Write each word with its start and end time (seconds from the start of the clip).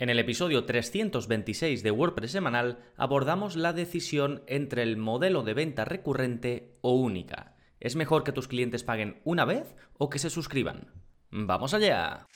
En 0.00 0.10
el 0.10 0.20
episodio 0.20 0.64
326 0.64 1.82
de 1.82 1.90
WordPress 1.90 2.30
semanal 2.30 2.78
abordamos 2.96 3.56
la 3.56 3.72
decisión 3.72 4.44
entre 4.46 4.84
el 4.84 4.96
modelo 4.96 5.42
de 5.42 5.54
venta 5.54 5.84
recurrente 5.84 6.70
o 6.82 6.92
única. 6.92 7.56
¿Es 7.80 7.96
mejor 7.96 8.22
que 8.22 8.30
tus 8.30 8.46
clientes 8.46 8.84
paguen 8.84 9.20
una 9.24 9.44
vez 9.44 9.74
o 9.94 10.08
que 10.08 10.20
se 10.20 10.30
suscriban? 10.30 10.92
¡Vamos 11.32 11.74
allá! 11.74 12.28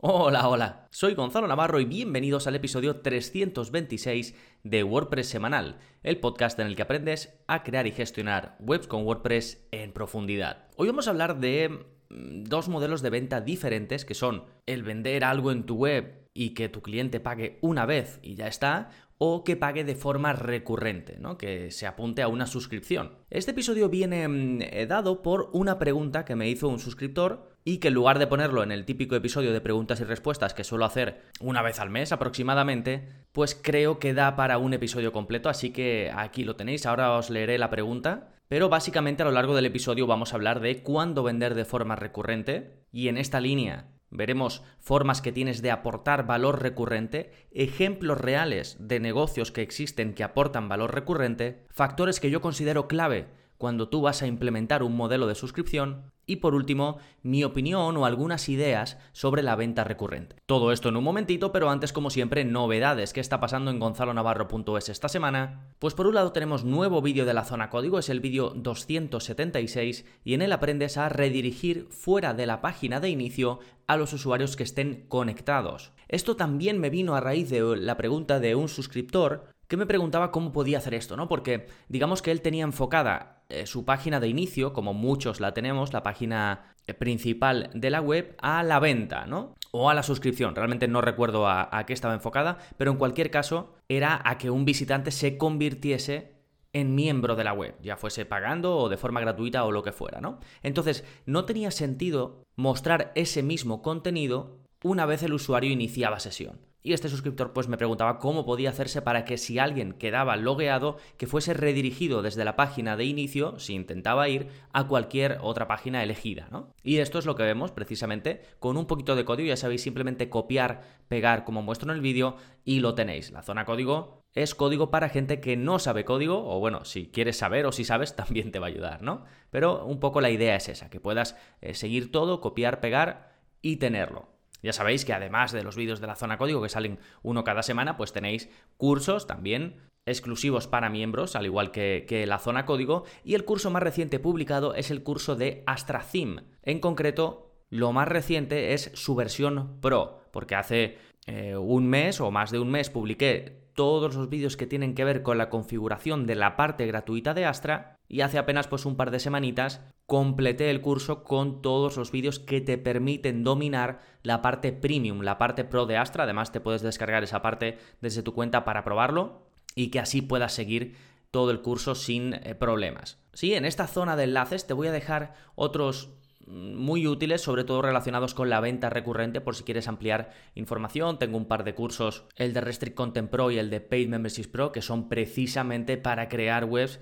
Hola, 0.00 0.48
hola, 0.48 0.81
soy 1.02 1.14
Gonzalo 1.14 1.48
Navarro 1.48 1.80
y 1.80 1.84
bienvenidos 1.84 2.46
al 2.46 2.54
episodio 2.54 3.00
326 3.00 4.36
de 4.62 4.84
WordPress 4.84 5.30
Semanal, 5.30 5.80
el 6.04 6.20
podcast 6.20 6.56
en 6.60 6.68
el 6.68 6.76
que 6.76 6.82
aprendes 6.82 7.36
a 7.48 7.64
crear 7.64 7.88
y 7.88 7.90
gestionar 7.90 8.56
webs 8.60 8.86
con 8.86 9.04
WordPress 9.04 9.66
en 9.72 9.90
profundidad. 9.90 10.68
Hoy 10.76 10.86
vamos 10.86 11.08
a 11.08 11.10
hablar 11.10 11.40
de 11.40 11.70
mm, 12.08 12.44
dos 12.44 12.68
modelos 12.68 13.02
de 13.02 13.10
venta 13.10 13.40
diferentes 13.40 14.04
que 14.04 14.14
son 14.14 14.44
el 14.64 14.84
vender 14.84 15.24
algo 15.24 15.50
en 15.50 15.66
tu 15.66 15.74
web 15.74 16.28
y 16.34 16.50
que 16.50 16.68
tu 16.68 16.82
cliente 16.82 17.18
pague 17.18 17.58
una 17.62 17.84
vez 17.84 18.20
y 18.22 18.36
ya 18.36 18.46
está, 18.46 18.90
o 19.18 19.42
que 19.42 19.56
pague 19.56 19.82
de 19.82 19.96
forma 19.96 20.32
recurrente, 20.34 21.18
¿no? 21.18 21.36
que 21.36 21.72
se 21.72 21.88
apunte 21.88 22.22
a 22.22 22.28
una 22.28 22.46
suscripción. 22.46 23.16
Este 23.28 23.50
episodio 23.50 23.88
viene 23.88 24.28
mm, 24.28 24.62
eh, 24.62 24.86
dado 24.86 25.20
por 25.20 25.50
una 25.52 25.80
pregunta 25.80 26.24
que 26.24 26.36
me 26.36 26.48
hizo 26.48 26.68
un 26.68 26.78
suscriptor 26.78 27.51
y 27.64 27.78
que 27.78 27.88
en 27.88 27.94
lugar 27.94 28.18
de 28.18 28.26
ponerlo 28.26 28.62
en 28.62 28.72
el 28.72 28.84
típico 28.84 29.14
episodio 29.14 29.52
de 29.52 29.60
preguntas 29.60 30.00
y 30.00 30.04
respuestas 30.04 30.54
que 30.54 30.64
suelo 30.64 30.84
hacer 30.84 31.22
una 31.40 31.62
vez 31.62 31.80
al 31.80 31.90
mes 31.90 32.12
aproximadamente, 32.12 33.08
pues 33.32 33.54
creo 33.54 33.98
que 33.98 34.14
da 34.14 34.36
para 34.36 34.58
un 34.58 34.74
episodio 34.74 35.12
completo, 35.12 35.48
así 35.48 35.70
que 35.70 36.10
aquí 36.14 36.44
lo 36.44 36.56
tenéis, 36.56 36.86
ahora 36.86 37.12
os 37.12 37.30
leeré 37.30 37.58
la 37.58 37.70
pregunta, 37.70 38.34
pero 38.48 38.68
básicamente 38.68 39.22
a 39.22 39.26
lo 39.26 39.32
largo 39.32 39.54
del 39.54 39.66
episodio 39.66 40.06
vamos 40.06 40.32
a 40.32 40.36
hablar 40.36 40.60
de 40.60 40.82
cuándo 40.82 41.22
vender 41.22 41.54
de 41.54 41.64
forma 41.64 41.96
recurrente 41.96 42.84
y 42.90 43.08
en 43.08 43.18
esta 43.18 43.40
línea 43.40 43.88
Veremos 44.14 44.62
formas 44.78 45.22
que 45.22 45.32
tienes 45.32 45.62
de 45.62 45.70
aportar 45.70 46.26
valor 46.26 46.60
recurrente, 46.60 47.32
ejemplos 47.50 48.20
reales 48.20 48.76
de 48.78 49.00
negocios 49.00 49.50
que 49.50 49.62
existen 49.62 50.12
que 50.12 50.22
aportan 50.22 50.68
valor 50.68 50.94
recurrente, 50.94 51.64
factores 51.70 52.20
que 52.20 52.30
yo 52.30 52.42
considero 52.42 52.88
clave 52.88 53.28
cuando 53.56 53.88
tú 53.88 54.02
vas 54.02 54.20
a 54.20 54.26
implementar 54.26 54.82
un 54.82 54.94
modelo 54.96 55.26
de 55.26 55.34
suscripción 55.34 56.12
y 56.32 56.36
por 56.36 56.54
último, 56.54 56.98
mi 57.22 57.44
opinión 57.44 57.96
o 57.96 58.06
algunas 58.06 58.48
ideas 58.48 58.98
sobre 59.12 59.42
la 59.42 59.54
venta 59.54 59.84
recurrente. 59.84 60.36
Todo 60.46 60.72
esto 60.72 60.88
en 60.88 60.96
un 60.96 61.04
momentito, 61.04 61.52
pero 61.52 61.70
antes 61.70 61.92
como 61.92 62.10
siempre, 62.10 62.44
novedades. 62.44 63.12
¿Qué 63.12 63.20
está 63.20 63.38
pasando 63.38 63.70
en 63.70 63.78
gonzalonavarro.es 63.78 64.88
esta 64.88 65.08
semana? 65.08 65.74
Pues 65.78 65.94
por 65.94 66.06
un 66.06 66.14
lado 66.14 66.32
tenemos 66.32 66.64
nuevo 66.64 67.02
vídeo 67.02 67.26
de 67.26 67.34
la 67.34 67.44
zona 67.44 67.68
código, 67.68 67.98
es 67.98 68.08
el 68.08 68.20
vídeo 68.20 68.50
276 68.56 70.06
y 70.24 70.34
en 70.34 70.42
él 70.42 70.52
aprendes 70.52 70.96
a 70.96 71.08
redirigir 71.08 71.86
fuera 71.90 72.34
de 72.34 72.46
la 72.46 72.60
página 72.60 72.98
de 72.98 73.10
inicio 73.10 73.60
a 73.86 73.96
los 73.96 74.12
usuarios 74.12 74.56
que 74.56 74.62
estén 74.62 75.04
conectados. 75.08 75.92
Esto 76.08 76.36
también 76.36 76.78
me 76.78 76.90
vino 76.90 77.14
a 77.14 77.20
raíz 77.20 77.50
de 77.50 77.76
la 77.76 77.96
pregunta 77.96 78.40
de 78.40 78.54
un 78.54 78.68
suscriptor 78.68 79.51
que 79.72 79.78
me 79.78 79.86
preguntaba 79.86 80.30
cómo 80.30 80.52
podía 80.52 80.76
hacer 80.76 80.92
esto, 80.92 81.16
¿no? 81.16 81.28
Porque 81.28 81.66
digamos 81.88 82.20
que 82.20 82.30
él 82.30 82.42
tenía 82.42 82.62
enfocada 82.62 83.42
eh, 83.48 83.64
su 83.64 83.86
página 83.86 84.20
de 84.20 84.28
inicio, 84.28 84.74
como 84.74 84.92
muchos 84.92 85.40
la 85.40 85.54
tenemos, 85.54 85.94
la 85.94 86.02
página 86.02 86.74
eh, 86.86 86.92
principal 86.92 87.70
de 87.72 87.88
la 87.88 88.02
web, 88.02 88.36
a 88.42 88.62
la 88.64 88.80
venta, 88.80 89.24
¿no? 89.24 89.54
O 89.70 89.88
a 89.88 89.94
la 89.94 90.02
suscripción. 90.02 90.54
Realmente 90.54 90.88
no 90.88 91.00
recuerdo 91.00 91.48
a, 91.48 91.84
qué 91.86 91.94
estaba 91.94 92.12
enfocada, 92.12 92.58
pero 92.76 92.90
en 92.90 92.98
cualquier 92.98 93.30
caso 93.30 93.74
era 93.88 94.20
a 94.26 94.36
que 94.36 94.50
un 94.50 94.66
visitante 94.66 95.10
se 95.10 95.38
convirtiese 95.38 96.34
en 96.74 96.94
miembro 96.94 97.34
de 97.34 97.44
la 97.44 97.54
web, 97.54 97.74
ya 97.80 97.96
fuese 97.96 98.26
pagando 98.26 98.76
o 98.76 98.90
de 98.90 98.98
forma 98.98 99.22
gratuita 99.22 99.64
o 99.64 99.72
lo 99.72 99.82
que 99.82 99.92
fuera, 99.92 100.20
¿no? 100.20 100.38
Entonces, 100.62 101.02
no 101.24 101.46
tenía 101.46 101.70
sentido 101.70 102.44
mostrar 102.56 103.10
ese 103.14 103.42
mismo 103.42 103.80
contenido 103.80 104.58
una 104.84 105.06
vez 105.06 105.22
el 105.22 105.32
usuario 105.32 105.70
iniciaba 105.70 106.20
sesión. 106.20 106.71
Y 106.82 106.92
este 106.94 107.08
suscriptor 107.08 107.52
pues 107.52 107.68
me 107.68 107.76
preguntaba 107.76 108.18
cómo 108.18 108.44
podía 108.44 108.70
hacerse 108.70 109.02
para 109.02 109.24
que 109.24 109.38
si 109.38 109.58
alguien 109.58 109.92
quedaba 109.92 110.36
logueado, 110.36 110.96
que 111.16 111.28
fuese 111.28 111.54
redirigido 111.54 112.22
desde 112.22 112.44
la 112.44 112.56
página 112.56 112.96
de 112.96 113.04
inicio, 113.04 113.58
si 113.58 113.74
intentaba 113.74 114.28
ir, 114.28 114.48
a 114.72 114.88
cualquier 114.88 115.38
otra 115.42 115.68
página 115.68 116.02
elegida, 116.02 116.48
¿no? 116.50 116.72
Y 116.82 116.98
esto 116.98 117.18
es 117.18 117.26
lo 117.26 117.36
que 117.36 117.44
vemos 117.44 117.70
precisamente 117.70 118.42
con 118.58 118.76
un 118.76 118.86
poquito 118.86 119.14
de 119.14 119.24
código, 119.24 119.48
ya 119.48 119.56
sabéis, 119.56 119.82
simplemente 119.82 120.28
copiar, 120.28 120.82
pegar 121.08 121.44
como 121.44 121.62
muestro 121.62 121.90
en 121.90 121.96
el 121.96 122.02
vídeo 122.02 122.36
y 122.64 122.80
lo 122.80 122.94
tenéis. 122.94 123.30
La 123.30 123.42
zona 123.42 123.64
código 123.64 124.22
es 124.34 124.54
código 124.54 124.90
para 124.90 125.08
gente 125.08 125.40
que 125.40 125.56
no 125.56 125.78
sabe 125.78 126.04
código, 126.04 126.48
o 126.48 126.58
bueno, 126.58 126.84
si 126.84 127.06
quieres 127.08 127.36
saber 127.36 127.66
o 127.66 127.72
si 127.72 127.84
sabes, 127.84 128.16
también 128.16 128.50
te 128.50 128.58
va 128.58 128.66
a 128.66 128.70
ayudar, 128.70 129.02
¿no? 129.02 129.24
Pero 129.50 129.84
un 129.84 130.00
poco 130.00 130.20
la 130.20 130.30
idea 130.30 130.56
es 130.56 130.68
esa, 130.68 130.90
que 130.90 131.00
puedas 131.00 131.36
eh, 131.60 131.74
seguir 131.74 132.10
todo, 132.10 132.40
copiar, 132.40 132.80
pegar 132.80 133.36
y 133.60 133.76
tenerlo. 133.76 134.31
Ya 134.62 134.72
sabéis 134.72 135.04
que 135.04 135.12
además 135.12 135.52
de 135.52 135.64
los 135.64 135.76
vídeos 135.76 136.00
de 136.00 136.06
la 136.06 136.14
zona 136.14 136.38
código 136.38 136.62
que 136.62 136.68
salen 136.68 136.98
uno 137.22 137.44
cada 137.44 137.62
semana, 137.62 137.96
pues 137.96 138.12
tenéis 138.12 138.48
cursos 138.76 139.26
también 139.26 139.80
exclusivos 140.06 140.66
para 140.66 140.90
miembros, 140.90 141.36
al 141.36 141.46
igual 141.46 141.70
que, 141.70 142.24
la 142.26 142.38
zona 142.38 142.64
código, 142.66 143.04
y 143.24 143.34
el 143.34 143.44
curso 143.44 143.70
más 143.70 143.82
reciente 143.82 144.18
publicado 144.18 144.74
es 144.74 144.90
el 144.90 145.02
curso 145.02 145.36
de 145.36 145.62
AstraZim. 145.66 146.40
En 146.62 146.80
concreto, 146.80 147.52
lo 147.70 147.92
más 147.92 148.08
reciente 148.08 148.72
es 148.74 148.90
su 148.94 149.14
versión 149.14 149.80
Pro, 149.80 150.22
porque 150.32 150.54
hace 150.54 150.98
eh, 151.26 151.56
un 151.56 151.86
mes 151.86 152.20
o 152.20 152.30
más 152.30 152.50
de 152.50 152.58
un 152.58 152.70
mes 152.70 152.90
publiqué 152.90 153.62
todos 153.74 154.14
los 154.14 154.28
vídeos 154.28 154.56
que 154.56 154.66
tienen 154.66 154.94
que 154.94 155.04
ver 155.04 155.22
con 155.22 155.38
la 155.38 155.48
configuración 155.48 156.26
de 156.26 156.34
la 156.34 156.56
parte 156.56 156.86
gratuita 156.86 157.32
de 157.32 157.46
Astra 157.46 157.96
y 158.08 158.20
hace 158.20 158.38
apenas 158.38 158.68
pues 158.68 158.84
un 158.84 158.96
par 158.96 159.10
de 159.10 159.20
semanitas 159.20 159.80
completé 160.12 160.68
el 160.68 160.82
curso 160.82 161.24
con 161.24 161.62
todos 161.62 161.96
los 161.96 162.12
vídeos 162.12 162.38
que 162.38 162.60
te 162.60 162.76
permiten 162.76 163.44
dominar 163.44 164.02
la 164.22 164.42
parte 164.42 164.70
premium, 164.70 165.22
la 165.22 165.38
parte 165.38 165.64
pro 165.64 165.86
de 165.86 165.96
Astra. 165.96 166.24
Además 166.24 166.52
te 166.52 166.60
puedes 166.60 166.82
descargar 166.82 167.24
esa 167.24 167.40
parte 167.40 167.78
desde 168.02 168.22
tu 168.22 168.34
cuenta 168.34 168.62
para 168.66 168.84
probarlo 168.84 169.46
y 169.74 169.88
que 169.88 170.00
así 170.00 170.20
puedas 170.20 170.52
seguir 170.52 170.96
todo 171.30 171.50
el 171.50 171.62
curso 171.62 171.94
sin 171.94 172.34
eh, 172.34 172.54
problemas. 172.54 173.22
Sí, 173.32 173.54
en 173.54 173.64
esta 173.64 173.86
zona 173.86 174.14
de 174.14 174.24
enlaces 174.24 174.66
te 174.66 174.74
voy 174.74 174.88
a 174.88 174.92
dejar 174.92 175.32
otros 175.54 176.10
mm, 176.46 176.74
muy 176.74 177.06
útiles, 177.06 177.40
sobre 177.40 177.64
todo 177.64 177.80
relacionados 177.80 178.34
con 178.34 178.50
la 178.50 178.60
venta 178.60 178.90
recurrente, 178.90 179.40
por 179.40 179.56
si 179.56 179.64
quieres 179.64 179.88
ampliar 179.88 180.34
información. 180.54 181.18
Tengo 181.18 181.38
un 181.38 181.48
par 181.48 181.64
de 181.64 181.74
cursos, 181.74 182.26
el 182.36 182.52
de 182.52 182.60
Restrict 182.60 182.94
Content 182.94 183.30
Pro 183.30 183.50
y 183.50 183.56
el 183.56 183.70
de 183.70 183.80
Paid 183.80 184.10
Memberships 184.10 184.48
Pro, 184.48 184.72
que 184.72 184.82
son 184.82 185.08
precisamente 185.08 185.96
para 185.96 186.28
crear 186.28 186.66
webs 186.66 187.00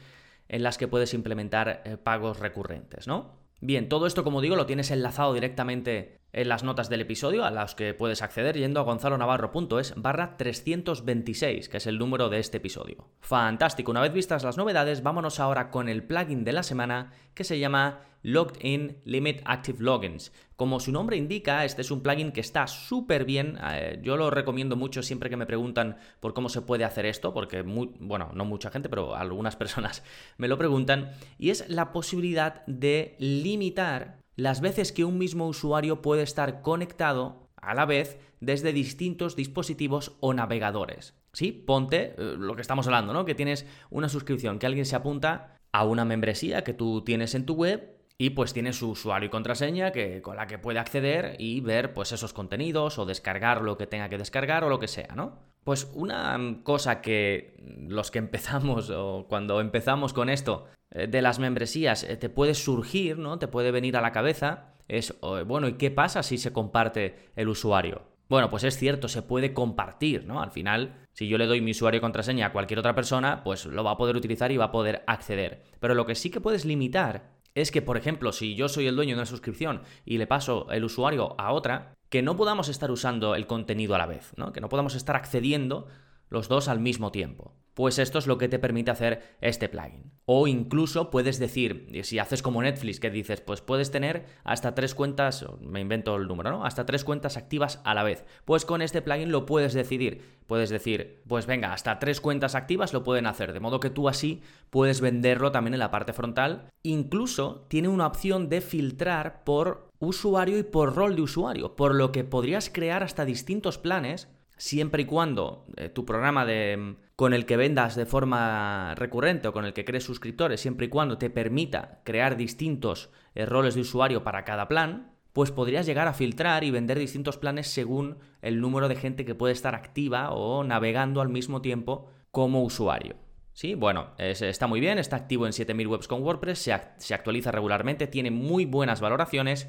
en 0.50 0.62
las 0.64 0.78
que 0.78 0.88
puedes 0.88 1.14
implementar 1.14 1.82
eh, 1.84 1.96
pagos 1.96 2.40
recurrentes, 2.40 3.06
¿no? 3.06 3.38
Bien, 3.60 3.88
todo 3.88 4.06
esto, 4.06 4.24
como 4.24 4.40
digo, 4.40 4.56
lo 4.56 4.66
tienes 4.66 4.90
enlazado 4.90 5.32
directamente 5.32 6.19
en 6.32 6.48
las 6.48 6.64
notas 6.64 6.88
del 6.88 7.00
episodio, 7.00 7.44
a 7.44 7.50
las 7.50 7.74
que 7.74 7.94
puedes 7.94 8.22
acceder 8.22 8.56
yendo 8.56 8.80
a 8.80 8.84
gonzalonavarro.es 8.84 9.94
barra 9.96 10.36
326, 10.36 11.68
que 11.68 11.76
es 11.76 11.86
el 11.86 11.98
número 11.98 12.28
de 12.28 12.38
este 12.38 12.58
episodio. 12.58 13.08
Fantástico, 13.20 13.90
una 13.90 14.00
vez 14.00 14.12
vistas 14.12 14.44
las 14.44 14.56
novedades, 14.56 15.02
vámonos 15.02 15.40
ahora 15.40 15.70
con 15.70 15.88
el 15.88 16.02
plugin 16.04 16.44
de 16.44 16.52
la 16.52 16.62
semana 16.62 17.12
que 17.34 17.44
se 17.44 17.58
llama 17.58 18.00
Logged 18.22 18.62
In 18.62 18.98
Limit 19.04 19.42
Active 19.44 19.78
Logins. 19.80 20.32
Como 20.56 20.78
su 20.78 20.92
nombre 20.92 21.16
indica, 21.16 21.64
este 21.64 21.80
es 21.80 21.90
un 21.90 22.02
plugin 22.02 22.32
que 22.32 22.40
está 22.40 22.66
súper 22.66 23.24
bien. 23.24 23.58
Eh, 23.72 23.98
yo 24.02 24.16
lo 24.16 24.30
recomiendo 24.30 24.76
mucho 24.76 25.02
siempre 25.02 25.30
que 25.30 25.36
me 25.36 25.46
preguntan 25.46 25.96
por 26.20 26.34
cómo 26.34 26.48
se 26.48 26.60
puede 26.62 26.84
hacer 26.84 27.06
esto, 27.06 27.32
porque, 27.32 27.62
bueno, 27.62 28.30
no 28.34 28.44
mucha 28.44 28.70
gente, 28.70 28.88
pero 28.88 29.16
algunas 29.16 29.56
personas 29.56 30.02
me 30.36 30.48
lo 30.48 30.58
preguntan. 30.58 31.12
Y 31.38 31.50
es 31.50 31.68
la 31.68 31.92
posibilidad 31.92 32.64
de 32.66 33.16
limitar 33.18 34.19
las 34.36 34.60
veces 34.60 34.92
que 34.92 35.04
un 35.04 35.18
mismo 35.18 35.46
usuario 35.46 36.02
puede 36.02 36.22
estar 36.22 36.62
conectado 36.62 37.48
a 37.56 37.74
la 37.74 37.86
vez 37.86 38.18
desde 38.40 38.72
distintos 38.72 39.36
dispositivos 39.36 40.16
o 40.20 40.32
navegadores. 40.32 41.14
Sí, 41.32 41.52
ponte 41.52 42.14
eh, 42.16 42.36
lo 42.38 42.54
que 42.54 42.62
estamos 42.62 42.86
hablando, 42.86 43.12
¿no? 43.12 43.24
Que 43.24 43.34
tienes 43.34 43.66
una 43.90 44.08
suscripción, 44.08 44.58
que 44.58 44.66
alguien 44.66 44.86
se 44.86 44.96
apunta 44.96 45.56
a 45.72 45.84
una 45.84 46.04
membresía 46.04 46.64
que 46.64 46.74
tú 46.74 47.02
tienes 47.04 47.34
en 47.34 47.46
tu 47.46 47.54
web 47.54 47.96
y 48.18 48.30
pues 48.30 48.52
tiene 48.52 48.72
su 48.72 48.90
usuario 48.90 49.28
y 49.28 49.30
contraseña 49.30 49.92
que, 49.92 50.20
con 50.20 50.36
la 50.36 50.46
que 50.46 50.58
puede 50.58 50.78
acceder 50.78 51.36
y 51.38 51.60
ver 51.60 51.94
pues 51.94 52.12
esos 52.12 52.32
contenidos 52.32 52.98
o 52.98 53.06
descargar 53.06 53.62
lo 53.62 53.78
que 53.78 53.86
tenga 53.86 54.08
que 54.08 54.18
descargar 54.18 54.64
o 54.64 54.68
lo 54.68 54.78
que 54.78 54.88
sea, 54.88 55.14
¿no? 55.14 55.38
Pues 55.70 55.88
una 55.94 56.36
cosa 56.64 57.00
que 57.00 57.54
los 57.86 58.10
que 58.10 58.18
empezamos 58.18 58.90
o 58.90 59.26
cuando 59.28 59.60
empezamos 59.60 60.12
con 60.12 60.28
esto 60.28 60.66
eh, 60.90 61.06
de 61.06 61.22
las 61.22 61.38
membresías 61.38 62.02
eh, 62.02 62.16
te 62.16 62.28
puede 62.28 62.54
surgir, 62.54 63.18
¿no? 63.18 63.38
Te 63.38 63.46
puede 63.46 63.70
venir 63.70 63.96
a 63.96 64.00
la 64.00 64.10
cabeza, 64.10 64.74
es, 64.88 65.14
bueno, 65.46 65.68
¿y 65.68 65.74
qué 65.74 65.92
pasa 65.92 66.24
si 66.24 66.38
se 66.38 66.52
comparte 66.52 67.30
el 67.36 67.48
usuario? 67.48 68.02
Bueno, 68.28 68.50
pues 68.50 68.64
es 68.64 68.76
cierto, 68.76 69.06
se 69.06 69.22
puede 69.22 69.54
compartir, 69.54 70.24
¿no? 70.26 70.42
Al 70.42 70.50
final, 70.50 71.06
si 71.12 71.28
yo 71.28 71.38
le 71.38 71.46
doy 71.46 71.60
mi 71.60 71.70
usuario 71.70 71.98
y 71.98 72.00
contraseña 72.00 72.46
a 72.46 72.52
cualquier 72.52 72.80
otra 72.80 72.96
persona, 72.96 73.44
pues 73.44 73.64
lo 73.64 73.84
va 73.84 73.92
a 73.92 73.96
poder 73.96 74.16
utilizar 74.16 74.50
y 74.50 74.56
va 74.56 74.64
a 74.64 74.72
poder 74.72 75.04
acceder. 75.06 75.62
Pero 75.78 75.94
lo 75.94 76.04
que 76.04 76.16
sí 76.16 76.30
que 76.30 76.40
puedes 76.40 76.64
limitar 76.64 77.30
es 77.54 77.70
que, 77.70 77.82
por 77.82 77.96
ejemplo, 77.96 78.32
si 78.32 78.54
yo 78.54 78.68
soy 78.68 78.86
el 78.86 78.96
dueño 78.96 79.14
de 79.14 79.20
una 79.20 79.26
suscripción 79.26 79.82
y 80.04 80.18
le 80.18 80.26
paso 80.26 80.70
el 80.70 80.84
usuario 80.84 81.34
a 81.38 81.52
otra, 81.52 81.94
que 82.08 82.22
no 82.22 82.36
podamos 82.36 82.68
estar 82.68 82.90
usando 82.90 83.34
el 83.34 83.46
contenido 83.46 83.94
a 83.94 83.98
la 83.98 84.06
vez, 84.06 84.32
¿no? 84.36 84.52
Que 84.52 84.60
no 84.60 84.68
podamos 84.68 84.94
estar 84.94 85.16
accediendo 85.16 85.86
los 86.28 86.48
dos 86.48 86.68
al 86.68 86.80
mismo 86.80 87.12
tiempo. 87.12 87.54
Pues 87.74 87.98
esto 87.98 88.18
es 88.18 88.26
lo 88.26 88.38
que 88.38 88.48
te 88.48 88.58
permite 88.58 88.90
hacer 88.90 89.36
este 89.40 89.68
plugin. 89.68 90.12
O 90.24 90.46
incluso 90.46 91.10
puedes 91.10 91.38
decir, 91.38 91.88
si 92.04 92.18
haces 92.18 92.42
como 92.42 92.62
Netflix, 92.62 93.00
que 93.00 93.10
dices, 93.10 93.40
pues 93.40 93.60
puedes 93.60 93.90
tener 93.90 94.26
hasta 94.44 94.74
tres 94.74 94.94
cuentas, 94.94 95.44
me 95.60 95.80
invento 95.80 96.14
el 96.16 96.28
número, 96.28 96.50
¿no? 96.50 96.64
Hasta 96.64 96.86
tres 96.86 97.04
cuentas 97.04 97.36
activas 97.36 97.80
a 97.84 97.94
la 97.94 98.02
vez. 98.02 98.24
Pues 98.44 98.64
con 98.64 98.82
este 98.82 99.02
plugin 99.02 99.32
lo 99.32 99.46
puedes 99.46 99.72
decidir. 99.72 100.40
Puedes 100.46 100.70
decir, 100.70 101.22
pues 101.26 101.46
venga, 101.46 101.72
hasta 101.72 101.98
tres 101.98 102.20
cuentas 102.20 102.54
activas 102.54 102.92
lo 102.92 103.04
pueden 103.04 103.26
hacer, 103.26 103.52
de 103.52 103.60
modo 103.60 103.80
que 103.80 103.90
tú 103.90 104.08
así 104.08 104.42
puedes 104.70 105.00
venderlo 105.00 105.52
también 105.52 105.74
en 105.74 105.80
la 105.80 105.90
parte 105.90 106.12
frontal. 106.12 106.70
Incluso 106.82 107.66
tiene 107.68 107.88
una 107.88 108.06
opción 108.06 108.48
de 108.48 108.60
filtrar 108.60 109.44
por 109.44 109.88
usuario 110.00 110.58
y 110.58 110.64
por 110.64 110.96
rol 110.96 111.14
de 111.14 111.22
usuario, 111.22 111.76
por 111.76 111.94
lo 111.94 112.10
que 112.10 112.24
podrías 112.24 112.70
crear 112.70 113.02
hasta 113.02 113.24
distintos 113.24 113.78
planes 113.78 114.28
siempre 114.60 115.02
y 115.02 115.06
cuando 115.06 115.64
eh, 115.76 115.88
tu 115.88 116.04
programa 116.04 116.44
de, 116.44 116.96
con 117.16 117.32
el 117.32 117.46
que 117.46 117.56
vendas 117.56 117.96
de 117.96 118.04
forma 118.04 118.94
recurrente 118.94 119.48
o 119.48 119.54
con 119.54 119.64
el 119.64 119.72
que 119.72 119.86
crees 119.86 120.04
suscriptores, 120.04 120.60
siempre 120.60 120.86
y 120.86 120.88
cuando 120.90 121.16
te 121.16 121.30
permita 121.30 122.02
crear 122.04 122.36
distintos 122.36 123.10
eh, 123.34 123.46
roles 123.46 123.74
de 123.74 123.80
usuario 123.80 124.22
para 124.22 124.44
cada 124.44 124.68
plan, 124.68 125.14
pues 125.32 125.50
podrías 125.50 125.86
llegar 125.86 126.08
a 126.08 126.12
filtrar 126.12 126.62
y 126.62 126.70
vender 126.70 126.98
distintos 126.98 127.38
planes 127.38 127.68
según 127.68 128.18
el 128.42 128.60
número 128.60 128.88
de 128.88 128.96
gente 128.96 129.24
que 129.24 129.34
puede 129.34 129.54
estar 129.54 129.74
activa 129.74 130.30
o 130.32 130.62
navegando 130.62 131.22
al 131.22 131.30
mismo 131.30 131.62
tiempo 131.62 132.10
como 132.30 132.62
usuario. 132.62 133.16
Sí, 133.54 133.74
bueno, 133.74 134.10
está 134.18 134.66
muy 134.66 134.80
bien, 134.80 134.98
está 134.98 135.16
activo 135.16 135.46
en 135.46 135.54
7000 135.54 135.86
webs 135.86 136.08
con 136.08 136.22
WordPress, 136.22 136.58
se, 136.58 136.78
se 136.98 137.14
actualiza 137.14 137.50
regularmente, 137.50 138.06
tiene 138.06 138.30
muy 138.30 138.66
buenas 138.66 139.00
valoraciones 139.00 139.68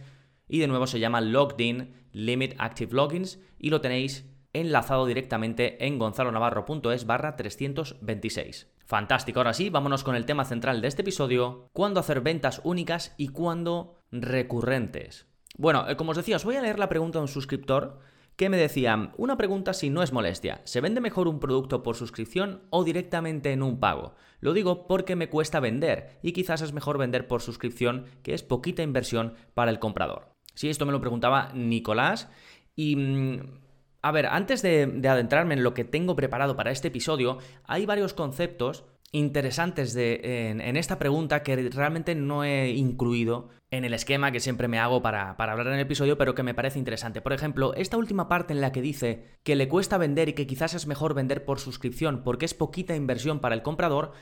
y 0.50 0.60
de 0.60 0.68
nuevo 0.68 0.86
se 0.86 1.00
llama 1.00 1.22
Logged 1.22 1.60
In 1.60 1.94
Limit 2.12 2.56
Active 2.58 2.94
Logins 2.94 3.40
y 3.58 3.70
lo 3.70 3.80
tenéis 3.80 4.31
enlazado 4.53 5.06
directamente 5.06 5.86
en 5.86 6.00
gonzalonavarro.es 6.00 7.06
barra 7.06 7.36
326. 7.36 8.68
Fantástico, 8.86 9.39
ahora 9.39 9.53
sí, 9.53 9.69
vámonos 9.69 10.03
con 10.03 10.15
el 10.15 10.25
tema 10.25 10.44
central 10.44 10.81
de 10.81 10.88
este 10.88 11.01
episodio, 11.01 11.69
cuándo 11.74 12.00
hacer 12.00 12.21
ventas 12.21 12.62
únicas 12.63 13.13
y 13.18 13.30
cuándo 13.30 14.00
recurrentes. 14.12 15.27
Bueno, 15.57 15.89
eh, 15.89 15.95
como 15.95 16.12
os 16.12 16.18
decía, 16.18 16.36
os 16.36 16.45
voy 16.45 16.57
a 16.57 16.62
leer 16.62 16.80
la 16.80 16.89
pregunta 16.89 17.19
de 17.19 17.24
un 17.24 17.27
suscriptor 17.27 18.00
que 18.36 18.50
me 18.50 18.57
decía, 18.57 19.12
una 19.18 19.38
pregunta 19.38 19.74
si 19.74 19.89
no 19.89 20.01
es 20.01 20.13
molestia, 20.13 20.62
¿se 20.63 20.81
vende 20.81 21.01
mejor 21.01 21.27
un 21.27 21.39
producto 21.39 21.83
por 21.83 21.95
suscripción 21.95 22.63
o 22.69 22.83
directamente 22.83 23.51
en 23.51 23.62
un 23.62 23.80
pago? 23.80 24.15
Lo 24.39 24.54
digo 24.54 24.88
porque 24.88 25.15
me 25.15 25.30
cuesta 25.30 25.59
vender 25.59 26.18
y 26.24 26.31
quizás 26.31 26.62
es 26.62 26.74
mejor 26.74 26.97
vender 26.97 27.27
por 27.27 27.42
suscripción, 27.42 28.06
que 28.24 28.33
es 28.33 28.44
poquita 28.44 28.83
inversión 28.83 29.36
para 29.54 29.69
el 29.69 29.80
comprador. 29.80 30.33
Sí, 30.56 30.69
esto 30.69 30.86
me 30.86 30.92
lo 30.92 31.01
preguntaba 31.01 31.51
Nicolás 31.54 32.30
y 32.75 32.95
mm, 32.95 33.39
a 34.01 34.12
ver, 34.12 34.25
antes 34.25 34.62
de, 34.62 35.01
adentrarme 35.07 35.53
en 35.53 35.63
lo 35.63 35.74
que 35.74 35.83
tengo 35.83 36.15
preparado 36.15 36.56
para 36.56 36.71
este 36.71 36.88
episodio, 36.88 37.38
hay 37.65 37.86
varios 37.86 38.13
conceptos 38.13 38.86
interesantes 39.12 39.94
de, 39.94 40.50
en, 40.51 40.77
esta 40.77 40.98
pregunta 40.98 41.44
que 41.44 41.69
realmente 41.69 42.15
no 42.15 42.44
he 42.44 42.69
incluido 42.69 43.50
en 43.69 43.83
el 43.83 43.94
esquema 43.94 44.31
que 44.31 44.39
siempre 44.39 44.68
me 44.68 44.80
hago 44.80 45.01
para, 45.01 45.36
para, 45.38 45.51
hablar 45.51 45.68
en 45.68 45.74
el 45.74 45.80
episodio, 45.81 46.18
pero 46.18 46.33
que 46.33 46.44
me 46.44 46.53
parece 46.53 46.80
interesante. 46.80 47.21
Por 47.21 47.33
ejemplo, 47.33 47.74
esta 47.74 47.98
última 47.98 48.27
parte 48.27 48.53
en 48.53 48.62
la 48.62 48.71
que 48.71 48.81
dice 48.81 49.38
que 49.44 49.56
le 49.56 49.68
cuesta 49.68 49.98
vender 49.98 50.30
y 50.30 50.33
que 50.33 50.47
quizás 50.47 50.74
es 50.74 50.88
mejor 50.88 51.13
vender 51.13 51.45
por 51.45 51.59
suscripción 51.59 52.24
porque 52.24 52.45
es 52.45 52.54
poquita 52.54 52.95
inversión 52.95 53.39
para 53.39 53.56
el 53.56 53.63
comprador, 53.63 54.13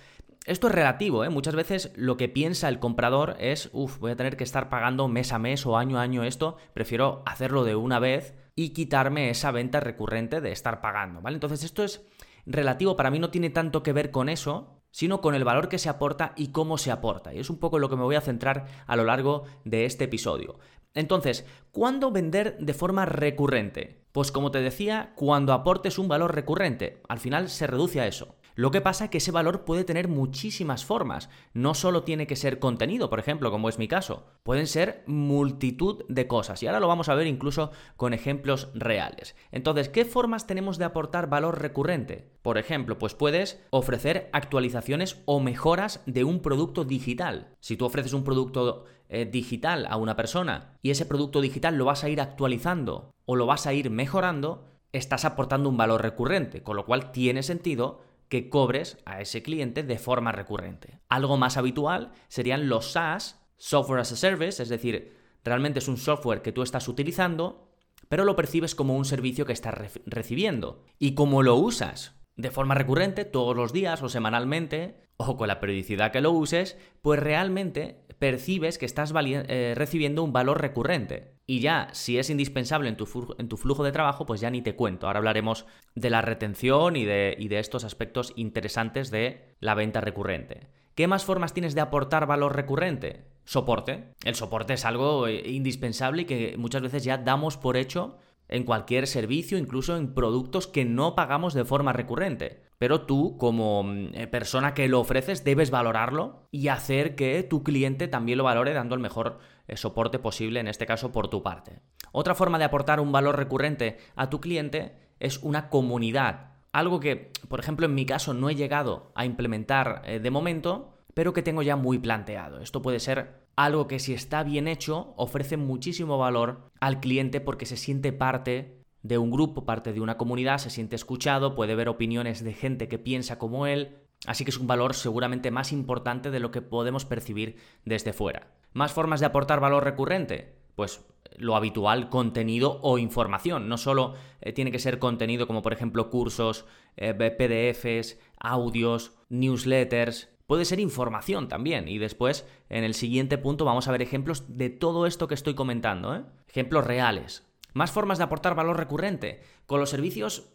esto 0.46 0.68
es 0.68 0.74
relativo, 0.74 1.24
¿eh? 1.24 1.30
Muchas 1.30 1.56
veces 1.56 1.92
lo 1.96 2.18
que 2.18 2.30
piensa 2.30 2.70
el 2.70 2.80
comprador 2.80 3.36
es, 3.40 3.70
uff, 3.74 4.00
voy 4.00 4.12
a 4.12 4.16
tener 4.16 4.38
que 4.38 4.44
estar 4.44 4.70
pagando 4.70 5.08
mes 5.08 5.32
a 5.32 5.40
mes 5.40 5.66
o 5.66 5.78
año 5.78 6.00
a 6.00 6.02
año 6.02 6.24
esto, 6.24 6.58
prefiero 6.74 7.22
hacerlo 7.26 7.66
de 7.66 7.76
una 7.76 8.00
vez 8.00 8.36
y 8.60 8.72
quitarme 8.72 9.30
esa 9.30 9.52
venta 9.52 9.80
recurrente 9.80 10.42
de 10.42 10.52
estar 10.52 10.82
pagando, 10.82 11.22
¿vale? 11.22 11.36
Entonces 11.36 11.64
esto 11.64 11.82
es 11.82 12.02
relativo, 12.46 12.98
para 12.98 13.10
mí 13.10 13.18
no 13.18 13.30
tiene 13.30 13.50
tanto 13.50 13.84
que 13.84 13.94
ver 13.94 14.12
con 14.12 14.28
eso, 14.28 14.82
sino 14.92 15.22
con 15.22 15.34
el 15.34 15.46
valor 15.46 15.70
que 15.70 15.78
se 15.78 15.88
aporta 15.88 16.34
y 16.36 16.50
cómo 16.50 16.78
se 16.78 16.92
aporta. 16.92 17.34
Y 17.34 17.40
es 17.40 17.50
un 17.50 17.58
poco 17.58 17.80
lo 17.80 17.90
que 17.90 17.96
me 17.96 18.04
voy 18.04 18.18
a 18.18 18.22
centrar 18.22 18.66
a 18.86 18.98
lo 18.98 19.06
largo 19.06 19.46
de 19.64 19.86
este 19.86 20.04
episodio. 20.04 20.60
Entonces, 20.94 21.46
¿cuándo 21.72 22.12
vender 22.12 22.58
de 22.60 22.74
forma 22.74 23.06
recurrente? 23.06 24.04
Pues 24.12 24.30
como 24.30 24.52
te 24.52 24.60
decía, 24.60 25.14
cuando 25.16 25.54
aportes 25.54 25.98
un 25.98 26.10
valor 26.10 26.36
recurrente. 26.36 27.02
Al 27.08 27.20
final 27.20 27.48
se 27.48 27.66
reduce 27.66 28.02
a 28.02 28.08
eso. 28.08 28.36
Lo 28.60 28.72
que 28.72 28.82
pasa 28.82 29.06
es 29.06 29.10
que 29.10 29.20
ese 29.20 29.32
valor 29.32 29.64
puede 29.64 29.86
tener 29.86 30.10
muchísimas 30.10 30.84
formas. 30.84 31.30
No 31.54 31.74
solo 31.74 32.04
tiene 32.04 32.28
que 32.28 32.36
ser 32.36 32.60
contenido, 32.60 33.10
por 33.10 33.18
ejemplo, 33.18 33.52
como 33.52 33.70
es 33.70 33.80
mi 33.80 33.88
caso. 33.88 34.26
Pueden 34.44 34.68
ser 34.68 35.02
multitud 35.08 36.04
de 36.10 36.28
cosas. 36.28 36.62
Y 36.62 36.68
ahora 36.68 36.82
lo 36.82 36.90
vamos 36.90 37.08
a 37.08 37.16
ver 37.16 37.26
incluso 37.26 37.72
con 37.96 38.14
ejemplos 38.14 38.68
reales. 38.74 39.34
Entonces, 39.54 39.88
¿qué 39.88 40.04
formas 40.04 40.46
tenemos 40.46 40.78
de 40.78 40.84
aportar 40.84 41.30
valor 41.30 41.62
recurrente? 41.62 42.34
Por 42.42 42.58
ejemplo, 42.58 42.98
pues 42.98 43.14
puedes 43.14 43.64
ofrecer 43.70 44.30
actualizaciones 44.34 45.22
o 45.24 45.40
mejoras 45.40 46.04
de 46.06 46.26
un 46.26 46.42
producto 46.42 46.84
digital. 46.84 47.56
Si 47.62 47.78
tú 47.78 47.86
ofreces 47.86 48.12
un 48.12 48.26
producto 48.26 48.84
eh, 49.08 49.24
digital 49.24 49.88
a 49.90 49.96
una 49.96 50.18
persona 50.18 50.78
y 50.82 50.92
ese 50.92 51.06
producto 51.06 51.40
digital 51.40 51.78
lo 51.78 51.86
vas 51.86 52.04
a 52.04 52.10
ir 52.10 52.20
actualizando 52.20 53.14
o 53.24 53.38
lo 53.38 53.46
vas 53.46 53.68
a 53.68 53.74
ir 53.74 53.90
mejorando, 53.90 54.66
estás 54.92 55.24
aportando 55.24 55.70
un 55.70 55.78
valor 55.78 56.02
recurrente, 56.02 56.62
con 56.62 56.76
lo 56.76 56.86
cual 56.86 57.14
tiene 57.14 57.42
sentido 57.42 58.09
que 58.30 58.50
cobres 58.50 58.98
a 59.06 59.22
ese 59.22 59.44
cliente 59.44 59.84
de 59.84 59.98
forma 59.98 60.32
recurrente. 60.32 61.00
Algo 61.10 61.36
más 61.38 61.58
habitual 61.58 62.12
serían 62.28 62.70
los 62.70 62.92
SaaS, 62.92 63.42
Software 63.58 64.00
as 64.00 64.12
a 64.12 64.16
Service, 64.16 64.64
es 64.64 64.70
decir, 64.70 65.18
realmente 65.44 65.80
es 65.80 65.88
un 65.88 65.98
software 65.98 66.42
que 66.42 66.52
tú 66.52 66.62
estás 66.62 66.88
utilizando, 66.88 67.74
pero 68.08 68.24
lo 68.24 68.36
percibes 68.36 68.76
como 68.76 68.96
un 68.96 69.06
servicio 69.06 69.46
que 69.46 69.54
estás 69.54 69.76
recibiendo. 70.06 70.84
Y 70.98 71.14
como 71.14 71.44
lo 71.44 71.56
usas 71.56 72.16
de 72.36 72.52
forma 72.52 72.76
recurrente, 72.76 73.26
todos 73.26 73.56
los 73.56 73.74
días 73.74 74.02
o 74.02 74.10
semanalmente, 74.10 75.02
o 75.18 75.36
con 75.36 75.50
la 75.50 75.60
periodicidad 75.60 76.12
que 76.12 76.22
lo 76.22 76.32
uses, 76.32 76.78
pues 77.02 77.20
realmente 77.20 78.06
percibes 78.20 78.78
que 78.78 78.86
estás 78.86 79.14
eh, 79.16 79.74
recibiendo 79.76 80.24
un 80.24 80.34
valor 80.34 80.62
recurrente. 80.62 81.34
Y 81.48 81.62
ya, 81.62 81.88
si 81.94 82.20
es 82.20 82.30
indispensable 82.30 82.90
en 82.90 82.98
tu, 82.98 83.06
flujo 83.06 83.84
de 83.84 83.92
trabajo, 83.92 84.26
pues 84.26 84.42
ya 84.42 84.52
ni 84.52 84.62
te 84.62 84.76
cuento. 84.76 85.08
Ahora 85.08 85.20
hablaremos 85.20 85.66
de 85.96 86.10
la 86.10 86.22
retención 86.22 86.96
y 86.96 87.06
de, 87.06 87.36
y 87.40 87.48
de 87.48 87.60
estos 87.60 87.84
aspectos 87.84 88.34
interesantes 88.36 89.10
de 89.10 89.56
la 89.60 89.74
venta 89.74 90.02
recurrente. 90.02 90.68
¿Qué 90.94 91.08
más 91.08 91.24
formas 91.24 91.54
tienes 91.54 91.76
de 91.76 91.82
aportar 91.82 92.28
valor 92.28 92.56
recurrente? 92.56 93.26
Soporte. 93.46 94.14
El 94.26 94.36
soporte 94.36 94.74
es 94.74 94.86
algo 94.86 95.28
eh, 95.28 95.50
indispensable 95.50 96.24
y 96.24 96.26
que 96.26 96.56
muchas 96.58 96.82
veces 96.82 97.04
ya 97.04 97.18
damos 97.18 97.58
por 97.58 97.78
hecho 97.78 98.18
en 98.50 98.64
cualquier 98.64 99.08
servicio, 99.08 99.58
incluso 99.58 99.96
en 99.96 100.14
productos 100.14 100.68
que 100.68 100.84
no 100.86 101.16
pagamos 101.16 101.54
de 101.54 101.66
forma 101.66 101.94
recurrente. 101.94 102.69
Pero 102.80 103.02
tú, 103.02 103.38
como 103.38 103.84
mm, 103.84 104.08
eh, 104.14 104.28
persona 104.28 104.74
que 104.74 104.88
lo 104.88 105.02
ofreces, 105.02 105.44
debes 105.44 105.70
valorarlo 105.70 106.48
y 106.50 106.70
hacer 106.70 107.16
que 107.16 107.44
tu 107.44 107.62
cliente 107.62 108.08
también 108.08 108.38
lo 108.38 108.46
valore 108.46 108.74
dando 108.74 108.96
el 108.96 109.02
mejor 109.02 109.38
eh, 109.68 109.78
soporte 109.78 110.18
posible, 110.18 110.62
en 110.62 110.68
este 110.68 110.88
caso 110.88 111.12
por 111.12 111.28
tu 111.28 111.44
parte. 111.44 111.82
Otra 112.12 112.34
forma 112.34 112.58
de 112.58 112.64
aportar 112.64 113.00
un 113.00 113.12
valor 113.12 113.38
recurrente 113.38 113.98
a 114.16 114.30
tu 114.30 114.40
cliente 114.40 114.96
es 115.20 115.40
una 115.44 115.70
comunidad. 115.70 116.54
Algo 116.72 117.00
que, 117.00 117.32
por 117.50 117.60
ejemplo, 117.60 117.86
en 117.86 117.96
mi 117.96 118.06
caso 118.06 118.34
no 118.34 118.50
he 118.50 118.56
llegado 118.56 119.12
a 119.14 119.26
implementar 119.26 120.02
eh, 120.06 120.20
de 120.20 120.32
momento, 120.32 120.94
pero 121.14 121.34
que 121.34 121.44
tengo 121.44 121.62
ya 121.62 121.76
muy 121.76 122.00
planteado. 122.00 122.62
Esto 122.62 122.82
puede 122.82 123.02
ser 123.02 123.42
algo 123.58 123.88
que 123.88 124.00
si 124.00 124.14
está 124.14 124.44
bien 124.44 124.70
hecho 124.70 125.14
ofrece 125.18 125.58
muchísimo 125.58 126.18
valor 126.18 126.70
al 126.80 127.02
cliente 127.02 127.42
porque 127.42 127.66
se 127.66 127.76
siente 127.76 128.14
parte 128.14 128.79
de 129.04 129.18
un 129.18 129.32
grupo, 129.32 129.66
parte 129.66 129.94
de 129.94 130.02
una 130.02 130.18
comunidad, 130.18 130.58
se 130.58 130.70
siente 130.70 130.96
escuchado, 130.96 131.56
puede 131.56 131.76
ver 131.76 131.90
opiniones 131.90 132.44
de 132.44 132.54
gente 132.54 132.88
que 132.88 133.00
piensa 133.00 133.40
como 133.40 133.66
él, 133.66 133.98
así 134.26 134.44
que 134.44 134.52
es 134.52 134.58
un 134.58 134.68
valor 134.68 134.94
seguramente 134.94 135.52
más 135.52 135.72
importante 135.72 136.32
de 136.32 136.40
lo 136.40 136.52
que 136.52 136.62
podemos 136.62 137.06
percibir 137.06 137.58
desde 137.86 138.14
fuera. 138.14 138.48
¿Más 138.74 138.94
formas 138.94 139.20
de 139.20 139.26
aportar 139.26 139.60
valor 139.60 139.84
recurrente? 139.84 140.56
Pues 140.76 141.06
lo 141.38 141.56
habitual, 141.56 142.10
contenido 142.10 142.80
o 142.82 142.98
información. 142.98 143.68
No 143.68 143.78
solo 143.78 144.14
eh, 144.42 144.54
tiene 144.54 144.72
que 144.72 144.80
ser 144.80 145.00
contenido 145.00 145.48
como 145.48 145.62
por 145.62 145.74
ejemplo 145.74 146.10
cursos, 146.10 146.66
eh, 146.98 147.14
PDFs, 147.14 148.20
audios, 148.40 149.18
newsletters, 149.30 150.30
puede 150.48 150.66
ser 150.66 150.80
información 150.80 151.48
también. 151.48 151.88
Y 151.88 151.98
después, 151.98 152.46
en 152.70 152.84
el 152.84 152.94
siguiente 152.94 153.38
punto, 153.38 153.66
vamos 153.66 153.88
a 153.88 153.92
ver 153.92 154.02
ejemplos 154.02 154.58
de 154.58 154.70
todo 154.70 155.06
esto 155.06 155.28
que 155.28 155.36
estoy 155.36 155.54
comentando. 155.54 156.16
¿eh? 156.16 156.24
Ejemplos 156.48 156.86
reales. 156.86 157.49
Más 157.80 157.92
formas 157.92 158.18
de 158.18 158.26
aportar 158.26 158.56
valor 158.56 158.76
recurrente. 158.76 159.40
Con 159.66 159.80
los 159.80 159.90
servicios 159.90 160.50